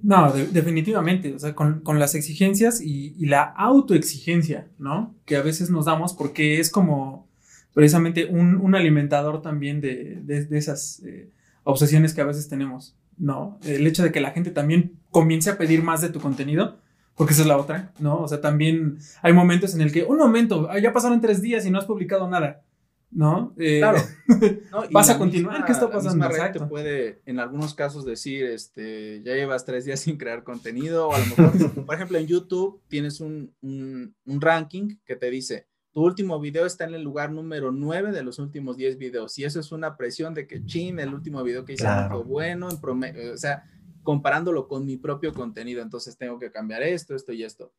No, 0.03 0.33
definitivamente, 0.33 1.35
o 1.35 1.38
sea, 1.38 1.55
con, 1.55 1.83
las 1.98 2.16
exigencias 2.16 2.81
y, 2.81 3.14
la 3.26 3.42
autoexigencia, 3.42 4.68
¿no? 4.79 5.14
Que 5.26 5.37
a 5.37 5.42
veces 5.42 5.70
nos 5.70 5.85
damos 5.85 6.14
porque 6.14 6.59
es 6.59 6.70
como 6.70 7.29
precisamente 7.74 8.26
un, 8.26 8.74
alimentador 8.74 9.42
también 9.42 9.80
de, 9.80 10.46
esas 10.50 11.02
eh, 11.04 11.30
obsesiones 11.64 12.14
que 12.14 12.20
a 12.20 12.26
veces 12.26 12.48
tenemos, 12.48 12.96
¿no? 13.18 13.58
El 13.64 13.87
hecho 13.87 14.02
de 14.02 14.12
que 14.12 14.20
la 14.20 14.30
gente 14.30 14.50
también 14.50 14.98
comience 15.11 15.50
a 15.50 15.58
pedir 15.58 15.82
más 15.82 16.00
de 16.00 16.08
tu 16.08 16.20
contenido, 16.20 16.78
porque 17.14 17.35
esa 17.35 17.42
es 17.42 17.48
la 17.48 17.58
otra, 17.58 17.92
¿no? 17.98 18.20
O 18.20 18.28
sea, 18.28 18.40
también 18.40 18.98
hay 19.22 19.32
momentos 19.32 19.74
en 19.74 19.82
el 19.82 19.92
que, 19.92 20.04
un 20.04 20.18
momento, 20.18 20.68
ah, 20.70 20.78
ya 20.78 20.92
pasaron 20.92 21.20
tres 21.20 21.42
días 21.42 21.64
y 21.66 21.70
no 21.70 21.78
has 21.78 21.85
publicado 21.85 22.28
nada, 22.28 22.62
¿no? 23.11 23.52
Eh, 23.58 23.78
claro. 23.78 23.98
vas 24.90 25.11
a 25.11 25.18
continuar, 25.18 25.64
¿qué 25.66 25.72
está 25.72 25.90
pasando? 25.90 26.26
La 26.28 26.52
te 26.52 26.61
puede, 26.61 27.20
en 27.26 27.38
algunos 27.38 27.74
casos, 27.74 28.06
decir, 28.06 28.46
este, 28.46 29.22
ya 29.22 29.35
llevas 29.35 29.64
tres 29.64 29.85
días 29.85 30.00
sin 30.00 30.16
crear 30.16 30.42
contenido, 30.42 31.08
o 31.08 31.14
a 31.14 31.18
lo 31.18 31.26
mejor, 31.26 31.85
por 31.85 31.94
ejemplo, 31.94 32.18
en 32.18 32.26
YouTube 32.26 32.80
tienes 32.88 33.20
un, 33.20 33.54
un, 33.61 34.40
ranking 34.40 34.96
que 35.04 35.16
te 35.16 35.30
dice, 35.30 35.66
tu 35.92 36.02
último 36.02 36.40
video 36.40 36.66
está 36.66 36.85
en 36.85 36.94
el 36.94 37.02
lugar 37.02 37.31
número 37.31 37.70
nueve 37.70 38.12
de 38.12 38.22
los 38.22 38.38
últimos 38.38 38.76
diez 38.76 38.96
videos, 38.96 39.38
y 39.38 39.44
eso 39.44 39.61
es 39.61 39.72
una 39.72 39.96
presión 39.96 40.33
de 40.35 40.46
que, 40.46 40.64
chin, 40.64 40.98
el 40.98 41.12
último 41.12 41.42
video 41.42 41.64
que 41.64 41.74
hice 41.74 41.87
fue 42.09 42.22
bueno, 42.22 42.70
en 42.70 42.81
promedio, 42.81 43.35
o 43.35 43.37
sea, 43.37 43.64
comparándolo 44.02 44.68
con 44.68 44.85
mi 44.87 44.96
propio 44.96 45.33
contenido. 45.33 45.83
Entonces 45.83 46.16
tengo 46.16 46.38
que 46.38 46.50
cambiar 46.50 46.83
esto, 46.83 47.14
esto 47.14 47.33
y 47.33 47.44
esto. 47.44 47.72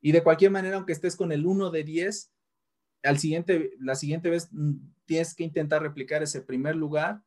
Y 0.00 0.12
de 0.12 0.22
cualquier 0.22 0.50
manera, 0.50 0.76
aunque 0.76 0.92
estés 0.92 1.16
con 1.16 1.32
el 1.32 1.46
1 1.46 1.70
de 1.70 1.84
10, 1.84 2.32
al 3.02 3.18
siguiente, 3.18 3.72
la 3.78 3.94
siguiente 3.94 4.30
vez 4.30 4.48
mm, 4.50 4.74
tienes 5.06 5.34
que 5.34 5.44
intentar 5.44 5.82
replicar 5.82 6.22
ese 6.22 6.42
primer 6.42 6.76
lugar, 6.76 7.22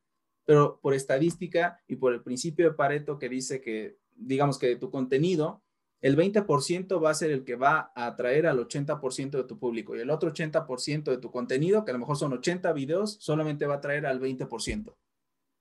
pero 0.45 0.79
por 0.81 0.93
estadística 0.93 1.81
y 1.87 1.95
por 1.95 2.13
el 2.13 2.21
principio 2.21 2.69
de 2.69 2.75
Pareto 2.75 3.17
que 3.17 3.29
dice 3.29 3.61
que, 3.61 3.97
digamos 4.15 4.59
que 4.59 4.67
de 4.67 4.75
tu 4.75 4.91
contenido, 4.91 5.62
el 6.03 6.17
20% 6.17 7.01
va 7.01 7.11
a 7.11 7.13
ser 7.13 7.31
el 7.31 7.45
que 7.45 7.55
va 7.55 7.93
a 7.95 8.07
atraer 8.07 8.45
al 8.45 8.59
80% 8.59 9.31
de 9.31 9.45
tu 9.45 9.57
público 9.57 9.95
y 9.95 10.01
el 10.01 10.09
otro 10.09 10.33
80% 10.33 11.03
de 11.05 11.17
tu 11.17 11.31
contenido, 11.31 11.85
que 11.85 11.91
a 11.91 11.93
lo 11.93 11.99
mejor 11.99 12.17
son 12.17 12.33
80 12.33 12.73
videos, 12.73 13.15
solamente 13.21 13.65
va 13.65 13.75
a 13.75 13.77
atraer 13.77 14.05
al 14.05 14.19
20%. 14.19 14.93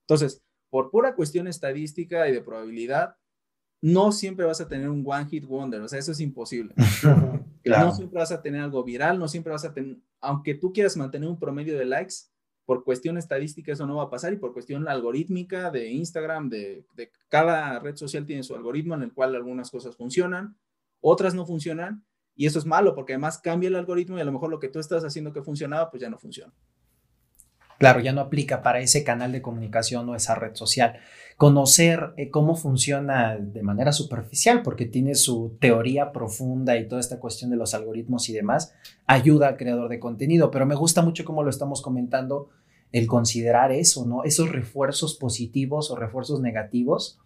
Entonces, 0.01 0.43
por 0.69 0.91
pura 0.91 1.15
cuestión 1.15 1.47
estadística 1.47 2.29
y 2.29 2.33
de 2.33 2.41
probabilidad, 2.41 3.17
no 3.81 4.11
siempre 4.11 4.45
vas 4.45 4.61
a 4.61 4.67
tener 4.67 4.91
un 4.91 5.05
one 5.07 5.27
hit 5.27 5.45
wonder, 5.45 5.81
o 5.81 5.89
sea, 5.89 6.01
eso 6.01 6.13
es 6.13 6.21
imposible. 6.21 6.75
No 7.65 7.95
siempre 7.95 8.19
vas 8.19 8.33
a 8.33 8.43
tener 8.43 8.61
algo 8.61 8.83
viral, 8.83 9.21
no 9.21 9.29
siempre 9.29 9.53
vas 9.53 9.65
a 9.65 9.73
tener, 9.73 9.97
aunque 10.21 10.57
tú 10.57 10.73
quieras 10.73 10.97
mantener 10.97 11.29
un 11.29 11.39
promedio 11.39 11.79
de 11.79 11.85
likes, 11.85 12.15
por 12.65 12.85
cuestión 12.85 13.19
estadística 13.19 13.73
eso 13.73 13.87
no 13.87 13.97
va 13.97 14.05
a 14.05 14.11
pasar 14.11 14.33
y 14.33 14.37
por 14.37 14.53
cuestión 14.53 14.89
algorítmica 14.89 15.71
de 15.71 15.91
Instagram, 15.91 16.49
de, 16.49 16.85
de 16.95 17.11
cada 17.29 17.79
red 17.81 17.97
social 17.97 18.25
tiene 18.25 18.43
su 18.43 18.55
algoritmo 18.55 18.95
en 18.95 19.03
el 19.03 19.13
cual 19.13 19.35
algunas 19.35 19.71
cosas 19.71 19.97
funcionan, 19.97 20.57
otras 21.01 21.35
no 21.35 21.45
funcionan 21.47 22.05
y 22.35 22.47
eso 22.47 22.59
es 22.59 22.67
malo 22.67 22.95
porque 22.95 23.15
además 23.15 23.39
cambia 23.39 23.69
el 23.69 23.77
algoritmo 23.77 24.17
y 24.17 24.21
a 24.21 24.25
lo 24.25 24.33
mejor 24.33 24.51
lo 24.51 24.61
que 24.61 24.69
tú 24.69 24.79
estás 24.79 25.05
haciendo 25.05 25.33
que 25.33 25.43
funcionaba 25.43 25.91
pues 25.91 26.01
ya 26.01 26.11
no 26.11 26.19
funciona. 26.19 26.53
Claro, 27.79 28.01
ya 28.01 28.13
no 28.13 28.21
aplica 28.21 28.63
para 28.63 28.81
ese 28.81 29.05
canal 29.05 29.33
de 29.33 29.43
comunicación 29.43 30.09
o 30.09 30.15
esa 30.15 30.35
red 30.35 30.55
social. 30.55 31.01
Conocer 31.37 32.13
eh, 32.17 32.31
cómo 32.31 32.55
funciona 32.55 33.37
de 33.37 33.63
manera 33.63 33.93
superficial, 33.93 34.63
porque 34.63 34.87
tiene 34.87 35.15
su 35.15 35.57
teoría 35.61 36.13
profunda 36.13 36.77
y 36.77 36.87
toda 36.87 37.01
esta 37.01 37.19
cuestión 37.19 37.51
de 37.51 37.57
los 37.57 37.75
algoritmos 37.75 38.29
y 38.29 38.33
demás, 38.33 38.75
ayuda 39.07 39.49
al 39.49 39.57
creador 39.57 39.89
de 39.89 39.99
contenido. 39.99 40.51
Pero 40.51 40.67
me 40.67 40.75
gusta 40.77 41.03
mucho 41.03 41.25
cómo 41.25 41.43
lo 41.43 41.51
estamos 41.51 41.83
comentando, 41.83 42.51
el 42.93 43.07
considerar 43.07 43.73
eso, 43.73 44.07
¿no? 44.07 44.23
Esos 44.23 44.51
refuerzos 44.53 45.15
positivos 45.15 45.91
o 45.91 45.97
refuerzos 45.97 46.41
negativos 46.41 47.19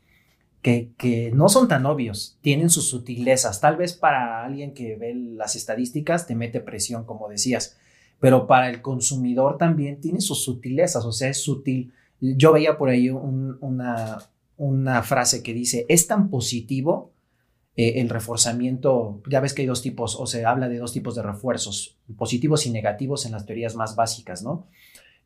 que, 0.63 0.93
que 0.97 1.33
no 1.33 1.49
son 1.49 1.69
tan 1.69 1.87
obvios, 1.87 2.39
tienen 2.41 2.71
sus 2.71 2.89
sutilezas. 2.89 3.61
Tal 3.61 3.77
vez 3.77 3.93
para 3.93 4.45
alguien 4.45 4.75
que 4.75 4.97
ve 4.97 5.15
las 5.15 5.55
estadísticas 5.57 6.27
te 6.27 6.35
mete 6.35 6.61
presión, 6.61 7.05
como 7.05 7.29
decías 7.29 7.77
pero 8.21 8.47
para 8.47 8.71
el 8.71 8.83
consumidor 8.83 9.59
también 9.59 10.01
tiene 10.01 10.21
sus 10.21 10.45
sutilezas, 10.45 11.05
o 11.05 11.13
sea, 11.13 11.29
es 11.29 11.43
sutil. 11.43 11.93
Yo 12.21 12.53
veía 12.53 12.79
por 12.79 12.89
ahí 12.89 13.11
una, 13.11 14.19
una 14.57 15.03
frase 15.03 15.43
que 15.43 15.53
dice, 15.53 15.85
es 15.89 16.07
tan 16.07 16.31
positivo 16.31 17.13
eh, 17.77 18.01
el 18.01 18.09
reforzamiento, 18.09 19.21
ya 19.29 19.41
ves 19.41 19.53
que 19.53 19.63
hay 19.63 19.69
dos 19.69 19.83
tipos, 19.83 20.17
o 20.19 20.27
se 20.27 20.47
habla 20.47 20.69
de 20.69 20.79
dos 20.79 20.93
tipos 20.93 21.15
de 21.15 21.23
refuerzos, 21.23 21.99
positivos 22.17 22.65
y 22.65 22.71
negativos 22.71 23.27
en 23.27 23.33
las 23.33 23.45
teorías 23.45 23.77
más 23.77 23.97
básicas, 23.97 24.43
¿no? 24.43 24.67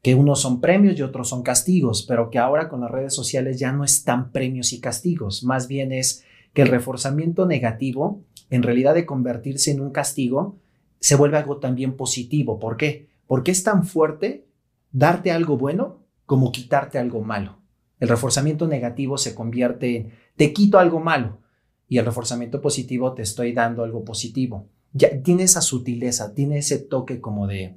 Que 0.03 0.17
unos 0.17 0.41
son 0.41 0.61
premios 0.61 0.99
y 0.99 1.03
otros 1.03 1.29
son 1.29 1.45
castigos, 1.45 2.03
pero 2.03 2.29
que 2.29 2.39
ahora 2.39 2.69
con 2.69 2.81
las 2.81 2.91
redes 2.91 3.15
sociales 3.15 3.61
ya 3.61 3.71
no 3.71 3.85
están 3.85 4.33
premios 4.33 4.73
y 4.73 4.81
castigos, 4.81 5.45
más 5.45 5.69
bien 5.69 5.93
es 5.93 6.25
que 6.53 6.63
el 6.63 6.69
reforzamiento 6.69 7.47
negativo, 7.47 8.21
en 8.51 8.65
realidad 8.65 8.95
de 8.95 9.07
convertirse 9.07 9.71
en 9.71 9.81
un 9.81 9.91
castigo, 9.91 10.57
se 11.01 11.17
vuelve 11.17 11.39
algo 11.39 11.57
también 11.57 11.97
positivo. 11.97 12.59
¿Por 12.59 12.77
qué? 12.77 13.09
Porque 13.27 13.51
es 13.51 13.63
tan 13.65 13.85
fuerte 13.85 14.47
darte 14.93 15.33
algo 15.33 15.57
bueno 15.57 16.05
como 16.27 16.53
quitarte 16.53 16.99
algo 16.99 17.23
malo. 17.23 17.59
El 17.99 18.09
reforzamiento 18.09 18.67
negativo 18.67 19.19
se 19.19 19.35
convierte 19.35 19.97
en 19.97 20.13
te 20.37 20.53
quito 20.53 20.79
algo 20.79 21.01
malo 21.01 21.39
y 21.89 21.99
el 21.99 22.07
reforzamiento 22.07 22.61
positivo 22.61 23.15
te 23.15 23.23
estoy 23.23 23.53
dando 23.53 23.83
algo 23.83 24.05
positivo. 24.05 24.69
Ya 24.93 25.23
tiene 25.23 25.45
esa 25.45 25.61
sutileza, 25.61 26.35
tiene 26.35 26.59
ese 26.59 26.79
toque 26.79 27.21
como 27.21 27.47
de, 27.47 27.77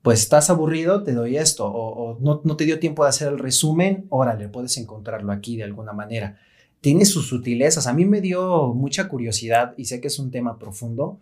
pues 0.00 0.20
estás 0.20 0.48
aburrido, 0.50 1.02
te 1.02 1.12
doy 1.12 1.36
esto, 1.36 1.66
o, 1.66 2.18
no, 2.20 2.40
no, 2.44 2.56
te 2.56 2.64
dio 2.64 2.78
tiempo 2.78 3.04
de 3.04 3.10
hacer 3.10 3.28
el 3.28 3.38
resumen, 3.38 4.06
órale, 4.08 4.48
puedes 4.48 4.76
encontrarlo 4.76 5.32
aquí 5.32 5.56
de 5.56 5.64
alguna 5.64 5.92
manera. 5.92 6.38
Tiene 6.80 7.04
sus 7.04 7.28
sutilezas. 7.28 7.86
A 7.86 7.92
mí 7.92 8.04
me 8.04 8.20
dio 8.20 8.72
mucha 8.74 9.08
curiosidad 9.08 9.74
y 9.76 9.84
sé 9.84 10.00
que 10.00 10.08
es 10.08 10.18
un 10.18 10.30
tema 10.30 10.58
profundo 10.58 11.20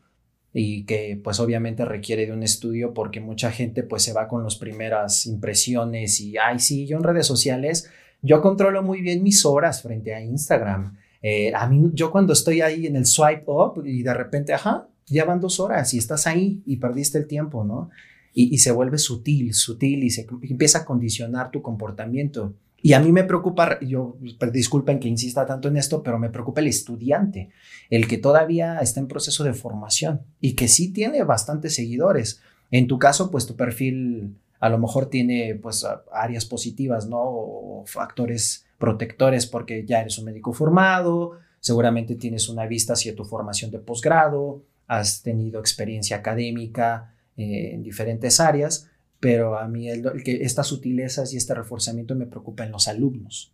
y 0.52 0.84
que 0.84 1.20
pues 1.22 1.38
obviamente 1.40 1.84
requiere 1.84 2.26
de 2.26 2.32
un 2.32 2.42
estudio 2.42 2.92
porque 2.92 3.20
mucha 3.20 3.50
gente 3.52 3.82
pues 3.82 4.02
se 4.02 4.12
va 4.12 4.28
con 4.28 4.42
las 4.42 4.56
primeras 4.56 5.26
impresiones 5.26 6.20
y, 6.20 6.36
ay, 6.38 6.58
sí, 6.58 6.86
yo 6.86 6.96
en 6.96 7.04
redes 7.04 7.26
sociales, 7.26 7.88
yo 8.22 8.42
controlo 8.42 8.82
muy 8.82 9.00
bien 9.00 9.22
mis 9.22 9.44
horas 9.44 9.82
frente 9.82 10.14
a 10.14 10.20
Instagram. 10.20 10.96
Eh, 11.22 11.52
a 11.54 11.68
mí, 11.68 11.90
yo 11.94 12.10
cuando 12.10 12.32
estoy 12.32 12.60
ahí 12.60 12.86
en 12.86 12.96
el 12.96 13.06
swipe 13.06 13.44
up 13.46 13.82
y 13.84 14.02
de 14.02 14.14
repente, 14.14 14.52
ajá, 14.52 14.88
ya 15.06 15.24
van 15.24 15.40
dos 15.40 15.60
horas 15.60 15.92
y 15.94 15.98
estás 15.98 16.26
ahí 16.26 16.62
y 16.66 16.76
perdiste 16.76 17.18
el 17.18 17.26
tiempo, 17.26 17.64
¿no? 17.64 17.90
y, 18.32 18.58
se 18.58 18.72
vuelve 18.72 18.98
sutil, 18.98 19.54
sutil 19.54 20.04
y 20.04 20.10
se 20.10 20.26
empieza 20.42 20.78
a 20.78 20.84
condicionar 20.84 21.50
tu 21.50 21.62
comportamiento. 21.62 22.54
Y 22.82 22.94
a 22.94 23.00
mí 23.00 23.12
me 23.12 23.24
preocupa, 23.24 23.78
yo 23.80 24.16
disculpen 24.52 25.00
que 25.00 25.08
insista 25.08 25.44
tanto 25.44 25.68
en 25.68 25.76
esto, 25.76 26.02
pero 26.02 26.18
me 26.18 26.30
preocupa 26.30 26.60
el 26.60 26.66
estudiante, 26.66 27.50
el 27.90 28.08
que 28.08 28.18
todavía 28.18 28.78
está 28.78 29.00
en 29.00 29.08
proceso 29.08 29.44
de 29.44 29.52
formación 29.52 30.22
y 30.40 30.54
que 30.54 30.68
sí 30.68 30.92
tiene 30.92 31.22
bastantes 31.24 31.74
seguidores. 31.74 32.40
En 32.70 32.86
tu 32.86 32.98
caso, 32.98 33.30
pues 33.30 33.46
tu 33.46 33.54
perfil 33.56 34.36
a 34.60 34.68
lo 34.68 34.78
mejor 34.78 35.06
tiene 35.06 35.54
pues 35.60 35.86
áreas 36.12 36.44
positivas, 36.46 37.06
¿no? 37.06 37.20
O 37.20 37.84
factores 37.86 38.66
protectores 38.78 39.46
porque 39.46 39.84
ya 39.86 40.00
eres 40.00 40.18
un 40.18 40.26
médico 40.26 40.52
formado, 40.52 41.38
seguramente 41.60 42.14
tienes 42.14 42.48
una 42.48 42.66
vista 42.66 42.94
hacia 42.94 43.14
tu 43.14 43.24
formación 43.24 43.70
de 43.70 43.78
posgrado, 43.78 44.62
has 44.86 45.22
tenido 45.22 45.60
experiencia 45.60 46.16
académica, 46.16 47.14
eh, 47.36 47.74
en 47.74 47.82
diferentes 47.82 48.40
áreas, 48.40 48.89
pero 49.20 49.58
a 49.58 49.68
mí 49.68 49.88
el, 49.88 50.22
que 50.24 50.42
estas 50.42 50.66
sutilezas 50.66 51.32
y 51.32 51.36
este 51.36 51.54
reforzamiento 51.54 52.14
me 52.14 52.26
preocupa 52.26 52.64
en 52.64 52.72
los 52.72 52.88
alumnos, 52.88 53.52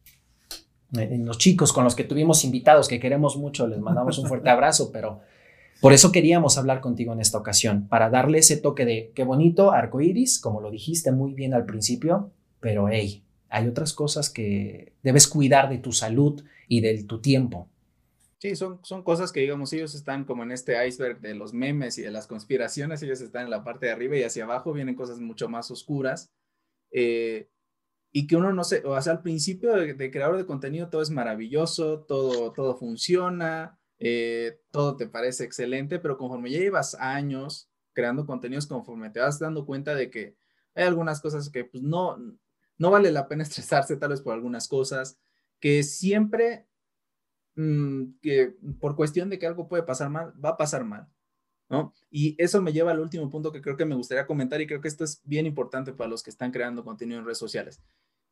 en 0.92 1.26
los 1.26 1.38
chicos 1.38 1.72
con 1.72 1.85
los 1.85 1.96
que 1.96 2.05
tuvimos 2.05 2.44
invitados, 2.44 2.87
que 2.88 3.00
queremos 3.00 3.37
mucho, 3.37 3.66
les 3.66 3.81
mandamos 3.81 4.18
un 4.18 4.29
fuerte 4.29 4.48
abrazo, 4.50 4.90
pero 4.92 5.20
por 5.81 5.92
eso 5.92 6.12
queríamos 6.12 6.57
hablar 6.57 6.81
contigo 6.81 7.12
en 7.12 7.20
esta 7.20 7.37
ocasión, 7.37 7.88
para 7.88 8.09
darle 8.09 8.38
ese 8.38 8.57
toque 8.57 8.85
de 8.85 9.12
qué 9.14 9.24
bonito, 9.24 9.72
arco 9.72 10.00
iris, 10.00 10.38
como 10.38 10.61
lo 10.61 10.70
dijiste 10.70 11.11
muy 11.12 11.35
bien 11.35 11.52
al 11.52 11.66
principio, 11.66 12.31
pero 12.61 12.88
hey, 12.88 13.24
hay 13.48 13.66
otras 13.66 13.92
cosas 13.92 14.31
que 14.31 14.92
debes 15.02 15.26
cuidar 15.26 15.68
de 15.68 15.79
tu 15.79 15.92
salud 15.92 16.42
y 16.68 16.81
de 16.81 17.02
tu 17.05 17.20
tiempo. 17.20 17.68
Son, 18.55 18.79
son 18.85 19.03
cosas 19.03 19.33
que, 19.33 19.41
digamos, 19.41 19.73
ellos 19.73 19.95
están 19.95 20.25
como 20.25 20.43
en 20.43 20.53
este 20.53 20.87
iceberg 20.87 21.21
de 21.21 21.35
los 21.35 21.53
memes 21.53 21.99
y 21.99 22.03
de 22.03 22.11
las 22.11 22.27
conspiraciones, 22.27 23.03
ellos 23.03 23.21
están 23.21 23.45
en 23.45 23.51
la 23.51 23.65
parte 23.65 23.87
de 23.87 23.93
arriba 23.93 24.17
y 24.17 24.23
hacia 24.23 24.45
abajo 24.45 24.73
vienen 24.73 24.95
cosas 24.95 25.19
mucho 25.19 25.49
más 25.49 25.71
oscuras. 25.71 26.31
Eh, 26.93 27.49
y 28.13 28.27
que 28.27 28.37
uno 28.37 28.53
no 28.53 28.65
sé, 28.65 28.83
o 28.87 29.01
sea, 29.03 29.13
al 29.15 29.23
principio 29.23 29.75
de, 29.75 30.11
creador 30.11 30.37
de 30.37 30.47
contenido 30.47 30.89
todo 30.89 31.03
es 31.03 31.11
maravilloso, 31.11 32.05
todo, 32.05 32.53
todo 32.53 32.77
funciona, 32.77 33.79
eh, 33.99 34.61
todo 34.71 34.97
te 34.97 35.07
parece 35.07 35.45
excelente, 35.45 35.99
pero 35.99 36.17
conforme 36.17 36.51
ya 36.51 36.59
llevas 36.59 36.95
años 36.95 37.71
creando 37.93 38.27
contenidos, 38.27 38.67
conforme 38.67 39.11
te 39.11 39.21
vas 39.21 39.39
dando 39.39 39.67
cuenta 39.67 39.95
de 39.95 40.11
que 40.11 40.37
hay 40.75 40.85
algunas 40.85 41.21
cosas 41.21 41.51
que 41.51 41.65
pues 41.65 41.83
no, 41.83 42.17
no 42.79 42.91
vale 42.91 43.11
la 43.11 43.29
pena 43.29 43.43
estresarse 43.43 43.97
tal 43.97 44.11
vez 44.11 44.21
por 44.21 44.35
algunas 44.35 44.69
cosas, 44.69 45.19
que 45.61 45.83
siempre 45.83 46.65
Mm, 47.57 48.19
que 48.21 48.55
por 48.81 48.97
cuestión 48.97 49.31
de 49.31 49.38
que 49.38 49.47
algo 49.47 49.66
puede 49.66 49.83
pasar 49.83 50.11
mal, 50.11 50.33
va 50.42 50.51
a 50.51 50.57
pasar 50.59 50.85
mal, 50.85 51.09
¿no? 51.71 51.95
Y 52.11 52.35
eso 52.37 52.61
me 52.61 52.75
lleva 52.75 52.90
al 52.90 53.01
último 53.01 53.31
punto 53.31 53.51
que 53.51 53.62
creo 53.62 53.79
que 53.79 53.87
me 53.87 53.95
gustaría 53.95 54.27
comentar 54.27 54.61
y 54.61 54.66
creo 54.66 54.83
que 54.83 54.88
esto 54.88 55.05
es 55.05 55.23
bien 55.25 55.47
importante 55.47 55.95
para 55.95 56.11
los 56.11 56.23
que 56.23 56.29
están 56.29 56.53
creando 56.53 56.85
contenido 56.85 57.19
en 57.19 57.25
redes 57.25 57.38
sociales. 57.38 57.81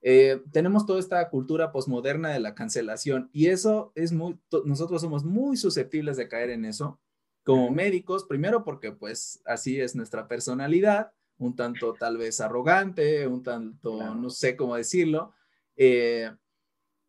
Eh, 0.03 0.43
tenemos 0.53 0.85
toda 0.85 1.01
esta 1.01 1.27
cultura 1.31 1.73
posmoderna 1.73 2.29
de 2.29 2.41
la 2.41 2.55
cancelación 2.55 3.31
y 3.33 3.47
eso 3.47 3.93
es 3.95 4.13
muy, 4.13 4.39
nosotros 4.67 5.01
somos 5.01 5.25
muy 5.25 5.57
susceptibles 5.57 6.19
de 6.19 6.29
caer 6.29 6.51
en 6.51 6.67
eso 6.67 7.01
como 7.45 7.71
médicos, 7.71 8.25
primero 8.25 8.63
porque 8.63 8.93
pues 8.93 9.41
así 9.47 9.81
es 9.81 9.97
nuestra 9.97 10.29
personalidad, 10.29 11.13
un 11.39 11.57
tanto 11.57 11.95
tal 11.95 12.19
vez 12.19 12.43
arrogante, 12.43 13.27
un 13.27 13.43
tanto, 13.43 14.15
no 14.15 14.29
sé 14.29 14.55
cómo 14.55 14.77
decirlo, 14.77 15.33
eh, 15.77 16.31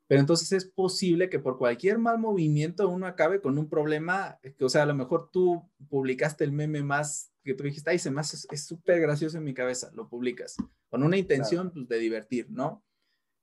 pero 0.08 0.22
entonces 0.22 0.52
es 0.52 0.66
posible 0.66 1.30
que 1.30 1.40
por 1.40 1.58
cualquier 1.58 1.98
mal 1.98 2.20
movimiento 2.20 2.88
uno 2.90 3.08
acabe 3.08 3.42
con 3.42 3.58
un 3.58 3.70
problema, 3.70 4.40
que, 4.42 4.64
o 4.64 4.70
sea, 4.70 4.84
a 4.84 4.88
lo 4.88 4.96
mejor 4.96 5.30
tú 5.32 5.70
publicaste 5.90 6.44
el 6.44 6.52
meme 6.52 6.84
más 6.84 7.32
que 7.44 7.54
tú 7.54 7.64
dijiste, 7.64 7.92
ay, 7.92 8.00
se 8.00 8.10
me 8.10 8.22
hace, 8.22 8.48
es 8.52 8.66
súper 8.66 9.00
gracioso 9.00 9.38
en 9.38 9.44
mi 9.44 9.54
cabeza, 9.54 9.92
lo 9.94 10.10
publicas, 10.10 10.56
con 10.90 11.04
una 11.04 11.18
intención 11.18 11.72
pues, 11.72 11.88
de 11.88 12.00
divertir, 12.00 12.48
¿no? 12.50 12.84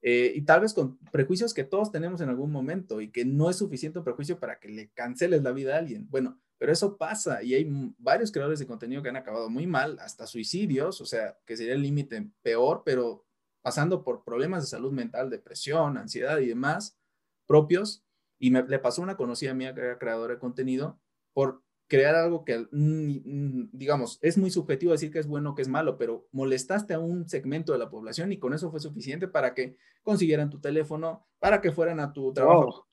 Eh, 0.03 0.33
y 0.35 0.43
tal 0.43 0.61
vez 0.61 0.75
con 0.75 0.99
prejuicios 1.13 1.55
que 1.55 1.63
todos 1.63 1.93
tenemos 1.93 2.21
en 2.21 2.29
algún 2.29 2.51
momento 2.51 3.01
y 3.01 3.13
que 3.13 3.25
no 3.25 3.49
es 3.49 3.57
suficiente 3.57 4.01
prejuicio 4.01 4.41
para 4.41 4.59
que 4.59 4.69
le 4.69 4.91
canceles 4.91 5.45
la 5.45 5.53
vida 5.53 5.77
a 5.77 5.79
alguien. 5.79 6.09
Bueno, 6.11 6.41
pero 6.59 6.73
eso 6.73 6.97
pasa 6.97 7.43
y 7.45 7.55
hay 7.55 7.67
varios 7.99 8.33
creadores 8.33 8.59
de 8.59 8.67
contenido 8.67 9.03
que 9.03 9.11
han 9.11 9.17
acabado 9.17 9.49
muy 9.49 9.69
mal, 9.69 9.99
hasta 10.01 10.27
suicidios, 10.27 11.01
o 11.01 11.07
sea, 11.07 11.39
que 11.47 11.57
sería 11.57 11.75
el 11.75 11.83
límite 11.83 12.29
peor, 12.43 12.83
pero 12.85 13.25
pasando 13.63 14.05
por 14.05 14.25
problemas 14.25 14.63
de 14.63 14.69
salud 14.69 14.93
mental, 14.93 15.31
depresión, 15.31 15.97
ansiedad 15.97 16.39
y 16.39 16.47
demás 16.47 16.99
propios. 17.47 18.05
Y 18.39 18.51
me, 18.51 18.63
le 18.63 18.79
pasó 18.79 19.03
una 19.03 19.17
conocida 19.17 19.55
mía 19.55 19.75
que 19.75 19.81
era 19.81 19.99
creadora 19.99 20.35
de 20.35 20.41
contenido 20.41 21.01
por 21.33 21.63
crear 21.89 22.15
algo 22.15 22.45
que, 22.45 22.67
digamos, 22.73 24.19
es 24.23 24.39
muy 24.39 24.51
subjetivo 24.51 24.93
decir 24.93 25.11
que 25.11 25.19
es 25.19 25.27
bueno 25.27 25.51
o 25.51 25.55
que 25.55 25.63
es 25.63 25.69
malo, 25.69 25.99
pero 25.99 26.27
molestaste 26.33 26.95
a 26.95 26.99
un 26.99 27.29
segmento 27.29 27.73
de 27.73 27.79
la 27.79 27.91
población 27.91 28.33
y 28.33 28.39
con 28.39 28.55
eso 28.55 28.71
fue 28.71 28.81
suficiente 28.81 29.29
para 29.29 29.55
que 29.55 29.77
consiguieran 30.03 30.49
tu 30.49 30.59
teléfono, 30.59 31.27
para 31.39 31.61
que 31.61 31.71
fueran 31.71 32.01
a 32.01 32.13
tu 32.13 32.33
trabajo 32.33 32.87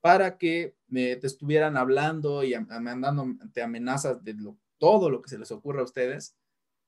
para 0.00 0.38
que 0.38 0.76
te 0.90 1.26
estuvieran 1.26 1.76
hablando 1.76 2.44
y 2.44 2.54
mandándote 2.58 3.62
amenazas 3.62 4.22
de 4.24 4.36
todo 4.78 5.10
lo 5.10 5.22
que 5.22 5.28
se 5.28 5.38
les 5.38 5.50
ocurra 5.50 5.80
a 5.80 5.84
ustedes 5.84 6.36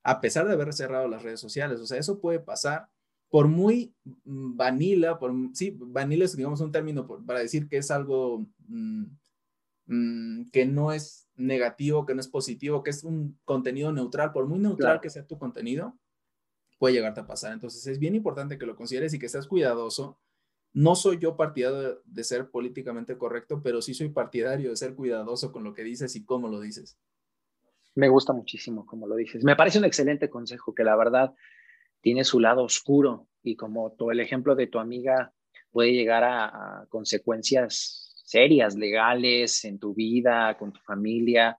a 0.03 0.21
pesar 0.21 0.47
de 0.47 0.55
haber 0.55 0.73
cerrado 0.73 1.09
las 1.09 1.23
redes 1.23 1.41
sociales. 1.41 1.81
O 1.81 1.87
sea, 1.87 1.99
eso 1.99 2.21
puede 2.21 2.41
pasar 2.41 2.89
por 3.31 3.47
muy 3.49 3.95
mm, 4.25 4.57
vanilla, 4.57 5.19
por, 5.19 5.33
sí, 5.55 5.77
vanilla 5.79 6.25
es, 6.25 6.37
digamos, 6.37 6.61
un 6.61 6.73
término 6.73 7.07
para 7.25 7.41
decir 7.41 7.69
que 7.69 7.79
es 7.79 7.91
algo 7.91 8.47
mm, 8.67 9.05
mm, 9.87 10.51
que 10.51 10.67
no 10.67 10.93
es 10.93 11.29
negativo, 11.37 12.05
que 12.05 12.15
no 12.15 12.21
es 12.21 12.29
positivo, 12.29 12.83
que 12.83 12.91
es 12.91 13.05
un 13.05 13.39
contenido 13.45 13.93
neutral, 13.93 14.33
por 14.33 14.47
muy 14.47 14.59
neutral 14.59 15.01
que 15.01 15.11
sea 15.11 15.27
tu 15.27 15.39
contenido, 15.39 15.97
puede 16.79 16.95
llegarte 16.95 17.21
a 17.21 17.27
pasar. 17.27 17.53
Entonces 17.53 17.87
es 17.87 17.99
bien 17.99 18.15
importante 18.15 18.59
que 18.59 18.67
lo 18.67 18.77
consideres 18.77 19.15
y 19.15 19.19
que 19.19 19.29
seas 19.29 19.47
cuidadoso. 19.47 20.19
No 20.73 20.95
soy 20.95 21.19
yo 21.19 21.37
partidario 21.37 22.01
de 22.05 22.25
ser 22.25 22.51
políticamente 22.51 23.17
correcto, 23.17 23.61
pero 23.63 23.83
sí 23.83 23.95
soy 23.95 24.09
partidario 24.09 24.71
de 24.71 24.77
ser 24.77 24.95
cuidadoso 24.95 25.53
con 25.53 25.65
lo 25.65 25.73
que 25.73 25.83
dices 25.83 26.15
y 26.17 26.25
cómo 26.25 26.49
lo 26.49 26.61
dices. 26.61 26.97
Me 27.94 28.09
gusta 28.09 28.33
muchísimo, 28.33 28.87
como 28.87 29.07
lo 29.07 29.16
dices. 29.16 29.44
Me 29.44 29.57
parece 29.57 29.79
un 29.79 29.85
excelente 29.85 30.31
consejo 30.31 30.74
que 30.74 30.85
la 30.85 30.96
verdad 30.96 31.35
tiene 32.00 32.24
su 32.24 32.40
lado 32.40 32.62
oscuro 32.64 33.26
y 33.42 33.57
como 33.57 33.92
todo 33.92 34.11
el 34.11 34.20
ejemplo 34.20 34.55
de 34.55 34.66
tu 34.66 34.79
amiga 34.79 35.33
puede 35.70 35.92
llegar 35.92 36.24
a, 36.24 36.87
consecuencias 36.88 38.22
serias, 38.24 38.76
legales 38.76 39.64
en 39.64 39.79
tu 39.79 39.94
vida, 39.94 40.57
con 40.57 40.72
tu 40.72 40.81
familia, 40.81 41.59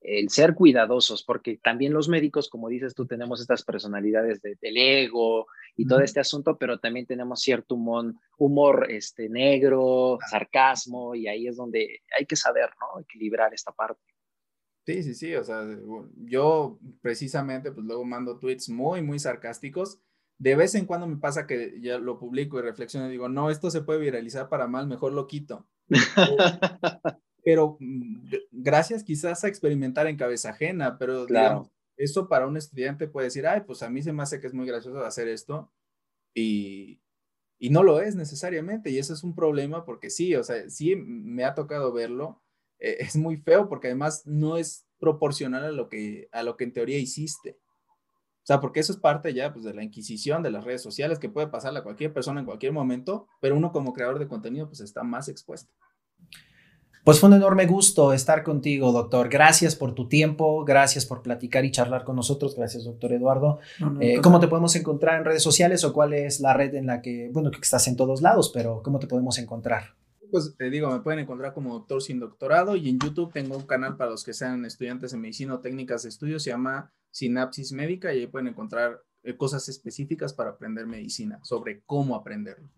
el 0.00 0.28
ser 0.30 0.54
cuidadosos, 0.54 1.24
porque 1.24 1.58
también 1.62 1.92
los 1.92 2.08
médicos, 2.08 2.48
como 2.48 2.68
dices 2.68 2.94
tú, 2.94 3.06
tenemos 3.06 3.40
estas 3.40 3.64
personalidades 3.64 4.40
de, 4.40 4.56
del 4.60 4.76
ego 4.76 5.46
y 5.76 5.86
todo 5.86 6.00
este 6.00 6.20
asunto, 6.20 6.56
pero 6.56 6.78
también 6.78 7.06
tenemos 7.06 7.40
cierto 7.40 7.74
humor, 7.74 8.14
humor 8.36 8.86
este, 8.90 9.28
negro, 9.28 10.18
sarcasmo, 10.28 11.14
y 11.14 11.26
ahí 11.26 11.48
es 11.48 11.56
donde 11.56 12.00
hay 12.16 12.26
que 12.26 12.36
saber, 12.36 12.70
¿no? 12.80 13.00
Equilibrar 13.00 13.52
esta 13.54 13.72
parte. 13.72 14.00
Sí, 14.88 15.02
sí, 15.02 15.14
sí, 15.14 15.34
o 15.34 15.44
sea, 15.44 15.66
yo 16.24 16.78
precisamente 17.02 17.72
pues 17.72 17.84
luego 17.84 18.06
mando 18.06 18.38
tweets 18.38 18.70
muy, 18.70 19.02
muy 19.02 19.18
sarcásticos. 19.18 20.00
De 20.38 20.56
vez 20.56 20.74
en 20.74 20.86
cuando 20.86 21.06
me 21.06 21.18
pasa 21.18 21.46
que 21.46 21.78
ya 21.78 21.98
lo 21.98 22.18
publico 22.18 22.58
y 22.58 22.62
reflexiono 22.62 23.06
y 23.06 23.10
digo, 23.10 23.28
no, 23.28 23.50
esto 23.50 23.70
se 23.70 23.82
puede 23.82 24.00
viralizar 24.00 24.48
para 24.48 24.66
mal, 24.66 24.86
mejor 24.86 25.12
lo 25.12 25.26
quito. 25.26 25.68
pero 27.44 27.76
mm, 27.80 28.30
gracias 28.50 29.04
quizás 29.04 29.44
a 29.44 29.48
experimentar 29.48 30.06
en 30.06 30.16
cabeza 30.16 30.50
ajena, 30.52 30.96
pero 30.96 31.26
claro. 31.26 31.70
eso 31.98 32.26
para 32.26 32.46
un 32.46 32.56
estudiante 32.56 33.08
puede 33.08 33.26
decir, 33.26 33.46
ay, 33.46 33.64
pues 33.66 33.82
a 33.82 33.90
mí 33.90 34.00
se 34.00 34.14
me 34.14 34.22
hace 34.22 34.40
que 34.40 34.46
es 34.46 34.54
muy 34.54 34.66
gracioso 34.66 35.04
hacer 35.04 35.28
esto 35.28 35.70
y, 36.32 37.02
y 37.58 37.68
no 37.68 37.82
lo 37.82 38.00
es 38.00 38.16
necesariamente 38.16 38.88
y 38.88 38.96
eso 38.96 39.12
es 39.12 39.22
un 39.22 39.34
problema 39.34 39.84
porque 39.84 40.08
sí, 40.08 40.34
o 40.34 40.42
sea, 40.42 40.70
sí 40.70 40.96
me 40.96 41.44
ha 41.44 41.54
tocado 41.54 41.92
verlo 41.92 42.40
eh, 42.78 42.96
es 43.00 43.16
muy 43.16 43.36
feo 43.36 43.68
porque 43.68 43.88
además 43.88 44.22
no 44.26 44.56
es 44.56 44.86
proporcional 44.98 45.64
a 45.64 45.70
lo 45.70 45.88
que, 45.88 46.28
a 46.32 46.42
lo 46.42 46.56
que 46.56 46.64
en 46.64 46.72
teoría 46.72 46.98
hiciste. 46.98 47.58
O 48.38 48.46
sea, 48.48 48.60
porque 48.60 48.80
eso 48.80 48.92
es 48.92 48.98
parte 48.98 49.34
ya 49.34 49.52
pues, 49.52 49.64
de 49.64 49.74
la 49.74 49.82
inquisición 49.82 50.42
de 50.42 50.50
las 50.50 50.64
redes 50.64 50.82
sociales 50.82 51.18
que 51.18 51.28
puede 51.28 51.48
pasarle 51.48 51.80
a 51.80 51.82
cualquier 51.82 52.12
persona 52.12 52.40
en 52.40 52.46
cualquier 52.46 52.72
momento, 52.72 53.26
pero 53.40 53.56
uno 53.56 53.72
como 53.72 53.92
creador 53.92 54.18
de 54.18 54.26
contenido 54.26 54.66
pues 54.66 54.80
está 54.80 55.02
más 55.02 55.28
expuesto. 55.28 55.72
Pues 57.04 57.20
fue 57.20 57.28
un 57.28 57.36
enorme 57.36 57.66
gusto 57.66 58.12
estar 58.12 58.42
contigo, 58.42 58.92
doctor. 58.92 59.28
Gracias 59.28 59.76
por 59.76 59.94
tu 59.94 60.08
tiempo, 60.08 60.64
gracias 60.64 61.06
por 61.06 61.22
platicar 61.22 61.64
y 61.64 61.70
charlar 61.70 62.04
con 62.04 62.16
nosotros. 62.16 62.54
Gracias, 62.54 62.84
doctor 62.84 63.12
Eduardo. 63.12 63.60
Eh, 64.00 64.20
¿Cómo 64.22 64.40
te 64.40 64.48
podemos 64.48 64.76
encontrar 64.76 65.18
en 65.18 65.24
redes 65.24 65.42
sociales 65.42 65.84
o 65.84 65.92
cuál 65.92 66.12
es 66.12 66.40
la 66.40 66.52
red 66.52 66.74
en 66.74 66.86
la 66.86 67.00
que, 67.00 67.30
bueno, 67.32 67.50
que 67.50 67.60
estás 67.60 67.88
en 67.88 67.96
todos 67.96 68.20
lados, 68.20 68.50
pero 68.52 68.82
cómo 68.82 68.98
te 68.98 69.06
podemos 69.06 69.38
encontrar? 69.38 69.94
Pues 70.30 70.54
te 70.56 70.70
digo, 70.70 70.90
me 70.90 71.00
pueden 71.00 71.20
encontrar 71.20 71.54
como 71.54 71.74
doctor 71.74 72.02
sin 72.02 72.20
doctorado 72.20 72.76
y 72.76 72.88
en 72.88 72.98
YouTube 72.98 73.32
tengo 73.32 73.56
un 73.56 73.66
canal 73.66 73.96
para 73.96 74.10
los 74.10 74.24
que 74.24 74.34
sean 74.34 74.64
estudiantes 74.64 75.12
de 75.12 75.18
medicina 75.18 75.54
o 75.54 75.60
técnicas 75.60 76.02
de 76.02 76.10
estudio, 76.10 76.38
se 76.38 76.50
llama 76.50 76.92
Sinapsis 77.10 77.72
Médica 77.72 78.12
y 78.12 78.20
ahí 78.20 78.26
pueden 78.26 78.48
encontrar 78.48 79.02
eh, 79.22 79.36
cosas 79.36 79.68
específicas 79.68 80.32
para 80.32 80.50
aprender 80.50 80.86
medicina, 80.86 81.40
sobre 81.42 81.82
cómo 81.86 82.14
aprenderlo. 82.14 82.70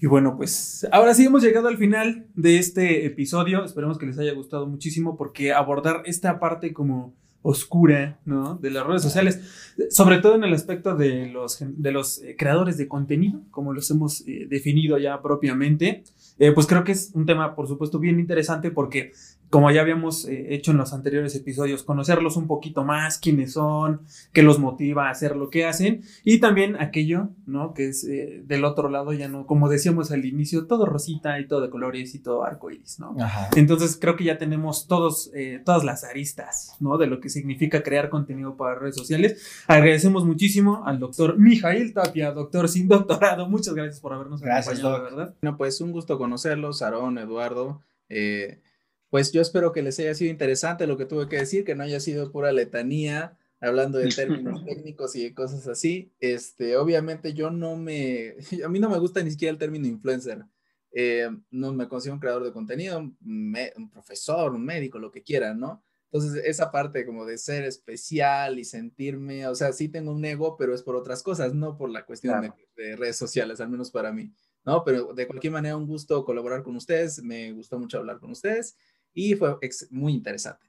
Y 0.00 0.06
bueno, 0.06 0.36
pues 0.36 0.86
ahora 0.92 1.12
sí 1.14 1.26
hemos 1.26 1.42
llegado 1.42 1.68
al 1.68 1.76
final 1.76 2.28
de 2.34 2.58
este 2.58 3.04
episodio. 3.04 3.64
Esperemos 3.64 3.98
que 3.98 4.06
les 4.06 4.18
haya 4.18 4.32
gustado 4.32 4.66
muchísimo 4.66 5.16
porque 5.16 5.52
abordar 5.52 6.02
esta 6.06 6.40
parte 6.40 6.72
como 6.72 7.14
oscura, 7.42 8.18
¿no? 8.24 8.56
De 8.56 8.70
las 8.70 8.86
redes 8.86 9.02
sociales, 9.02 9.74
sobre 9.90 10.18
todo 10.18 10.34
en 10.34 10.44
el 10.44 10.54
aspecto 10.54 10.96
de 10.96 11.26
los, 11.26 11.58
de 11.60 11.92
los 11.92 12.22
eh, 12.22 12.34
creadores 12.36 12.76
de 12.76 12.88
contenido, 12.88 13.42
como 13.50 13.72
los 13.72 13.90
hemos 13.90 14.26
eh, 14.26 14.46
definido 14.48 14.98
ya 14.98 15.22
propiamente, 15.22 16.02
eh, 16.38 16.52
pues 16.52 16.66
creo 16.66 16.84
que 16.84 16.92
es 16.92 17.12
un 17.14 17.26
tema, 17.26 17.54
por 17.54 17.68
supuesto, 17.68 17.98
bien 17.98 18.18
interesante 18.18 18.70
porque 18.70 19.12
como 19.50 19.70
ya 19.70 19.80
habíamos 19.80 20.26
eh, 20.26 20.54
hecho 20.54 20.72
en 20.72 20.76
los 20.76 20.92
anteriores 20.92 21.34
episodios, 21.34 21.82
conocerlos 21.82 22.36
un 22.36 22.46
poquito 22.46 22.84
más, 22.84 23.18
quiénes 23.18 23.52
son, 23.52 24.02
qué 24.32 24.42
los 24.42 24.58
motiva 24.58 25.08
a 25.08 25.10
hacer 25.10 25.36
lo 25.36 25.50
que 25.50 25.64
hacen 25.64 26.02
y 26.24 26.38
también 26.38 26.76
aquello, 26.80 27.30
¿no? 27.46 27.72
Que 27.72 27.88
es 27.88 28.04
eh, 28.04 28.42
del 28.44 28.64
otro 28.64 28.88
lado, 28.88 29.12
ya 29.12 29.28
no, 29.28 29.46
como 29.46 29.68
decíamos 29.68 30.10
al 30.10 30.24
inicio, 30.24 30.66
todo 30.66 30.84
rosita 30.86 31.40
y 31.40 31.46
todo 31.46 31.62
de 31.62 31.70
colores 31.70 32.14
y 32.14 32.18
todo 32.18 32.44
arcoíris, 32.44 33.00
¿no? 33.00 33.16
Entonces 33.56 33.98
creo 34.00 34.16
que 34.16 34.24
ya 34.24 34.38
tenemos 34.38 34.86
todos, 34.86 35.30
eh, 35.34 35.62
todas 35.64 35.84
las 35.84 36.04
aristas, 36.04 36.76
¿no? 36.80 36.98
De 36.98 37.06
lo 37.06 37.20
que 37.20 37.30
significa 37.30 37.82
crear 37.82 38.10
contenido 38.10 38.56
para 38.56 38.74
redes 38.74 38.96
sociales. 38.96 39.64
Agradecemos 39.66 40.24
muchísimo 40.24 40.82
al 40.84 40.98
doctor 40.98 41.38
Mijail 41.38 41.94
Tapia, 41.94 42.32
doctor 42.32 42.68
sin 42.68 42.88
doctorado. 42.88 43.48
Muchas 43.48 43.74
gracias 43.74 44.00
por 44.00 44.12
habernos 44.12 44.42
acompañado, 44.42 45.02
¿verdad? 45.02 45.34
Bueno, 45.40 45.56
pues 45.56 45.80
un 45.80 45.92
gusto 45.92 46.18
conocerlos, 46.18 46.82
Aarón, 46.82 47.18
Eduardo. 47.18 47.82
Eh, 48.10 48.60
pues 49.10 49.32
yo 49.32 49.40
espero 49.40 49.72
que 49.72 49.82
les 49.82 49.98
haya 49.98 50.14
sido 50.14 50.30
interesante 50.30 50.86
lo 50.86 50.96
que 50.96 51.06
tuve 51.06 51.28
que 51.28 51.36
decir, 51.36 51.64
que 51.64 51.74
no 51.74 51.84
haya 51.84 52.00
sido 52.00 52.30
pura 52.30 52.52
letanía 52.52 53.36
hablando 53.60 53.98
de 53.98 54.08
términos 54.08 54.64
técnicos 54.66 55.16
y 55.16 55.24
de 55.24 55.34
cosas 55.34 55.66
así. 55.66 56.12
Este, 56.20 56.76
obviamente 56.76 57.34
yo 57.34 57.50
no 57.50 57.76
me, 57.76 58.36
a 58.64 58.68
mí 58.68 58.78
no 58.78 58.90
me 58.90 58.98
gusta 58.98 59.22
ni 59.22 59.30
siquiera 59.30 59.52
el 59.52 59.58
término 59.58 59.86
influencer. 59.86 60.44
Eh, 60.92 61.28
no 61.50 61.72
me 61.72 61.88
considero 61.88 62.14
un 62.14 62.20
creador 62.20 62.44
de 62.44 62.52
contenido, 62.52 62.98
un, 62.98 63.90
profesor, 63.92 64.52
un 64.54 64.64
médico, 64.64 64.98
lo 64.98 65.10
que 65.10 65.22
quieran, 65.22 65.60
¿no? 65.60 65.82
Entonces, 66.10 66.42
esa 66.46 66.70
parte 66.70 67.04
como 67.04 67.26
de 67.26 67.36
ser 67.36 67.64
especial 67.64 68.58
y 68.58 68.64
sentirme, 68.64 69.46
o 69.46 69.54
sea, 69.54 69.74
sí 69.74 69.90
tengo 69.90 70.12
un 70.12 70.24
ego, 70.24 70.56
pero 70.56 70.74
es 70.74 70.82
por 70.82 70.96
otras 70.96 71.22
cosas, 71.22 71.54
no 71.54 71.76
por 71.76 71.90
la 71.90 72.06
cuestión 72.06 72.40
de, 72.40 72.52
de, 72.76 72.96
redes 72.96 73.16
sociales, 73.16 73.60
al 73.60 73.68
menos 73.68 73.90
para 73.90 74.10
mí, 74.10 74.32
¿no? 74.64 74.82
Pero 74.84 75.12
de 75.12 75.26
cualquier 75.26 75.52
manera, 75.52 75.76
un 75.76 75.86
gusto 75.86 76.24
colaborar 76.24 76.62
con 76.62 76.74
ustedes, 76.76 77.22
me 77.22 77.52
gustó 77.52 77.78
mucho 77.78 77.98
hablar 77.98 78.18
con 78.18 78.30
ustedes 78.30 78.78
y 79.14 79.34
fue 79.34 79.56
muy 79.90 80.12
interesante. 80.12 80.66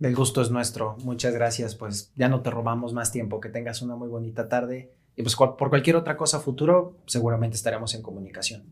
El 0.00 0.14
gusto 0.14 0.40
es 0.42 0.50
nuestro. 0.50 0.96
Muchas 1.04 1.34
gracias. 1.34 1.74
Pues 1.74 2.12
ya 2.14 2.28
no 2.28 2.42
te 2.42 2.50
robamos 2.50 2.92
más 2.92 3.10
tiempo. 3.10 3.40
Que 3.40 3.48
tengas 3.48 3.82
una 3.82 3.96
muy 3.96 4.08
bonita 4.08 4.48
tarde. 4.48 4.92
Y 5.16 5.22
pues 5.22 5.34
por 5.34 5.68
cualquier 5.68 5.96
otra 5.96 6.16
cosa 6.16 6.38
futuro, 6.38 7.02
seguramente 7.06 7.56
estaremos 7.56 7.94
en 7.94 8.02
comunicación. 8.02 8.64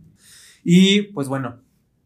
Y 0.63 1.03
pues 1.13 1.27
bueno, 1.27 1.63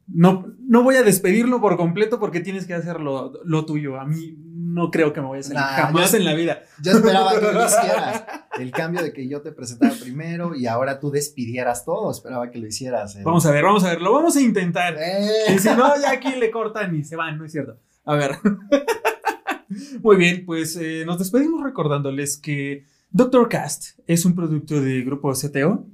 no, 0.06 0.46
no 0.58 0.82
voy 0.82 0.96
a 0.96 1.02
despedirlo 1.02 1.60
por 1.60 1.76
completo 1.76 2.18
porque 2.18 2.40
tienes 2.40 2.66
que 2.66 2.74
hacer 2.74 3.00
lo, 3.00 3.64
tuyo. 3.66 4.00
A 4.00 4.06
mí 4.06 4.36
no 4.70 4.90
creo 4.90 5.12
que 5.12 5.20
me 5.20 5.28
vaya 5.28 5.40
a 5.40 5.42
salir 5.42 5.62
jamás 5.62 6.14
en 6.14 6.24
la 6.24 6.34
vida. 6.34 6.62
Yo 6.82 6.92
esperaba 6.92 7.38
que 7.38 7.52
lo 7.52 7.64
hicieras. 7.66 8.24
El 8.58 8.70
cambio 8.70 9.02
de 9.02 9.12
que 9.12 9.28
yo 9.28 9.42
te 9.42 9.52
presentara 9.52 9.94
primero 10.00 10.54
y 10.54 10.66
ahora 10.66 11.00
tú 11.00 11.10
despidieras 11.10 11.84
todo, 11.84 12.10
esperaba 12.10 12.50
que 12.50 12.58
lo 12.58 12.66
hicieras. 12.66 13.16
Eh. 13.16 13.22
Vamos 13.24 13.44
a 13.46 13.50
ver, 13.50 13.64
vamos 13.64 13.84
a 13.84 13.90
ver, 13.90 14.00
lo 14.00 14.12
vamos 14.12 14.36
a 14.36 14.40
intentar. 14.40 14.96
Eh. 14.98 15.54
Y 15.54 15.58
si 15.58 15.68
no, 15.70 16.00
ya 16.00 16.12
aquí 16.12 16.36
le 16.36 16.50
cortan 16.50 16.94
y 16.94 17.04
se 17.04 17.16
van, 17.16 17.38
no 17.38 17.44
es 17.44 17.52
cierto. 17.52 17.78
A 18.04 18.14
ver. 18.14 18.36
Muy 20.02 20.16
bien, 20.16 20.44
pues 20.44 20.76
eh, 20.76 21.04
nos 21.06 21.18
despedimos 21.18 21.62
recordándoles 21.62 22.36
que 22.36 22.86
Doctor 23.10 23.48
Cast 23.48 23.98
es 24.06 24.24
un 24.24 24.34
producto 24.34 24.80
de 24.80 25.02
Grupo 25.02 25.32
CTO. 25.32 25.86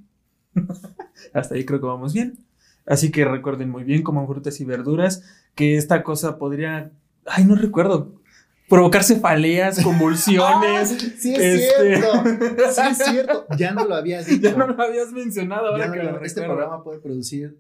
Hasta 1.35 1.55
ahí 1.55 1.65
creo 1.65 1.81
que 1.81 1.87
vamos 1.87 2.15
bien. 2.15 2.47
Así 2.87 3.11
que 3.11 3.25
recuerden 3.25 3.69
muy 3.69 3.83
bien, 3.83 4.03
coman 4.03 4.29
frutas 4.29 4.61
y 4.61 4.65
verduras, 4.65 5.25
que 5.57 5.77
esta 5.77 6.05
cosa 6.05 6.39
podría, 6.39 6.93
ay, 7.27 7.45
no 7.45 7.57
recuerdo, 7.57 8.15
provocar 8.69 9.05
cefaleas, 9.05 9.81
convulsiones. 9.83 10.93
Ah, 10.93 10.99
sí, 11.19 11.35
es 11.35 11.41
este, 11.41 11.99
cierto. 11.99 12.25
Sí, 12.73 12.81
es 12.91 12.99
cierto. 12.99 13.47
Ya 13.57 13.73
no 13.73 13.85
lo 13.85 13.95
habías 13.95 14.27
dicho. 14.27 14.43
Ya 14.51 14.57
no 14.57 14.67
lo 14.67 14.83
habías 14.83 15.13
mencionado 15.13 15.69
ahora 15.69 15.93
que 15.93 16.03
lo 16.03 16.21
Este 16.23 16.43
programa 16.43 16.83
puede 16.83 17.01
producir 17.01 17.59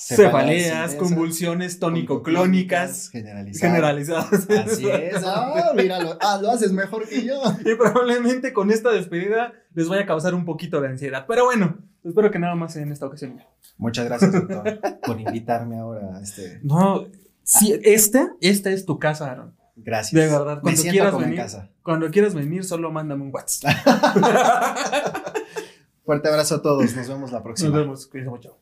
cefaleas, 0.00 0.94
convulsiones 0.94 1.80
tónico-clónicas 1.80 3.10
generalizadas. 3.10 3.60
generalizadas. 3.60 4.50
Así 4.50 4.88
es. 4.88 5.22
Ah, 5.24 5.72
míralo. 5.74 6.16
Ah, 6.20 6.38
lo 6.40 6.50
haces 6.50 6.72
mejor 6.72 7.08
que 7.08 7.24
yo. 7.24 7.40
Y 7.64 7.74
probablemente 7.74 8.52
con 8.52 8.70
esta 8.70 8.90
despedida 8.90 9.52
les 9.74 9.88
vaya 9.88 10.02
a 10.02 10.06
causar 10.06 10.34
un 10.34 10.44
poquito 10.44 10.80
de 10.80 10.88
ansiedad. 10.88 11.24
Pero 11.26 11.46
bueno, 11.46 11.78
espero 12.04 12.30
que 12.30 12.38
nada 12.38 12.54
más 12.54 12.76
en 12.76 12.92
esta 12.92 13.06
ocasión. 13.06 13.42
Muchas 13.76 14.04
gracias, 14.06 14.32
doctor, 14.32 14.78
por 15.04 15.20
invitarme 15.20 15.78
ahora 15.78 16.16
a 16.16 16.22
este. 16.22 16.60
No, 16.62 17.06
sí, 17.42 17.78
esta, 17.82 18.34
esta 18.40 18.70
es 18.70 18.86
tu 18.86 18.98
casa, 19.00 19.30
Aaron. 19.30 19.57
Gracias. 19.84 20.12
De 20.12 20.28
verdad, 20.28 20.60
cuando 20.60 20.82
quieras 20.82 21.18
venir, 21.18 21.46
cuando 21.82 22.10
quieras 22.10 22.34
venir, 22.34 22.64
solo 22.64 22.90
mándame 22.90 23.22
un 23.22 23.30
WhatsApp. 23.32 23.74
Fuerte 26.04 26.28
abrazo 26.28 26.56
a 26.56 26.62
todos, 26.62 26.94
nos 26.96 27.08
vemos 27.08 27.32
la 27.32 27.42
próxima. 27.42 27.70
Nos 27.70 27.78
vemos, 27.78 28.06
cuídense 28.06 28.30
mucho. 28.30 28.56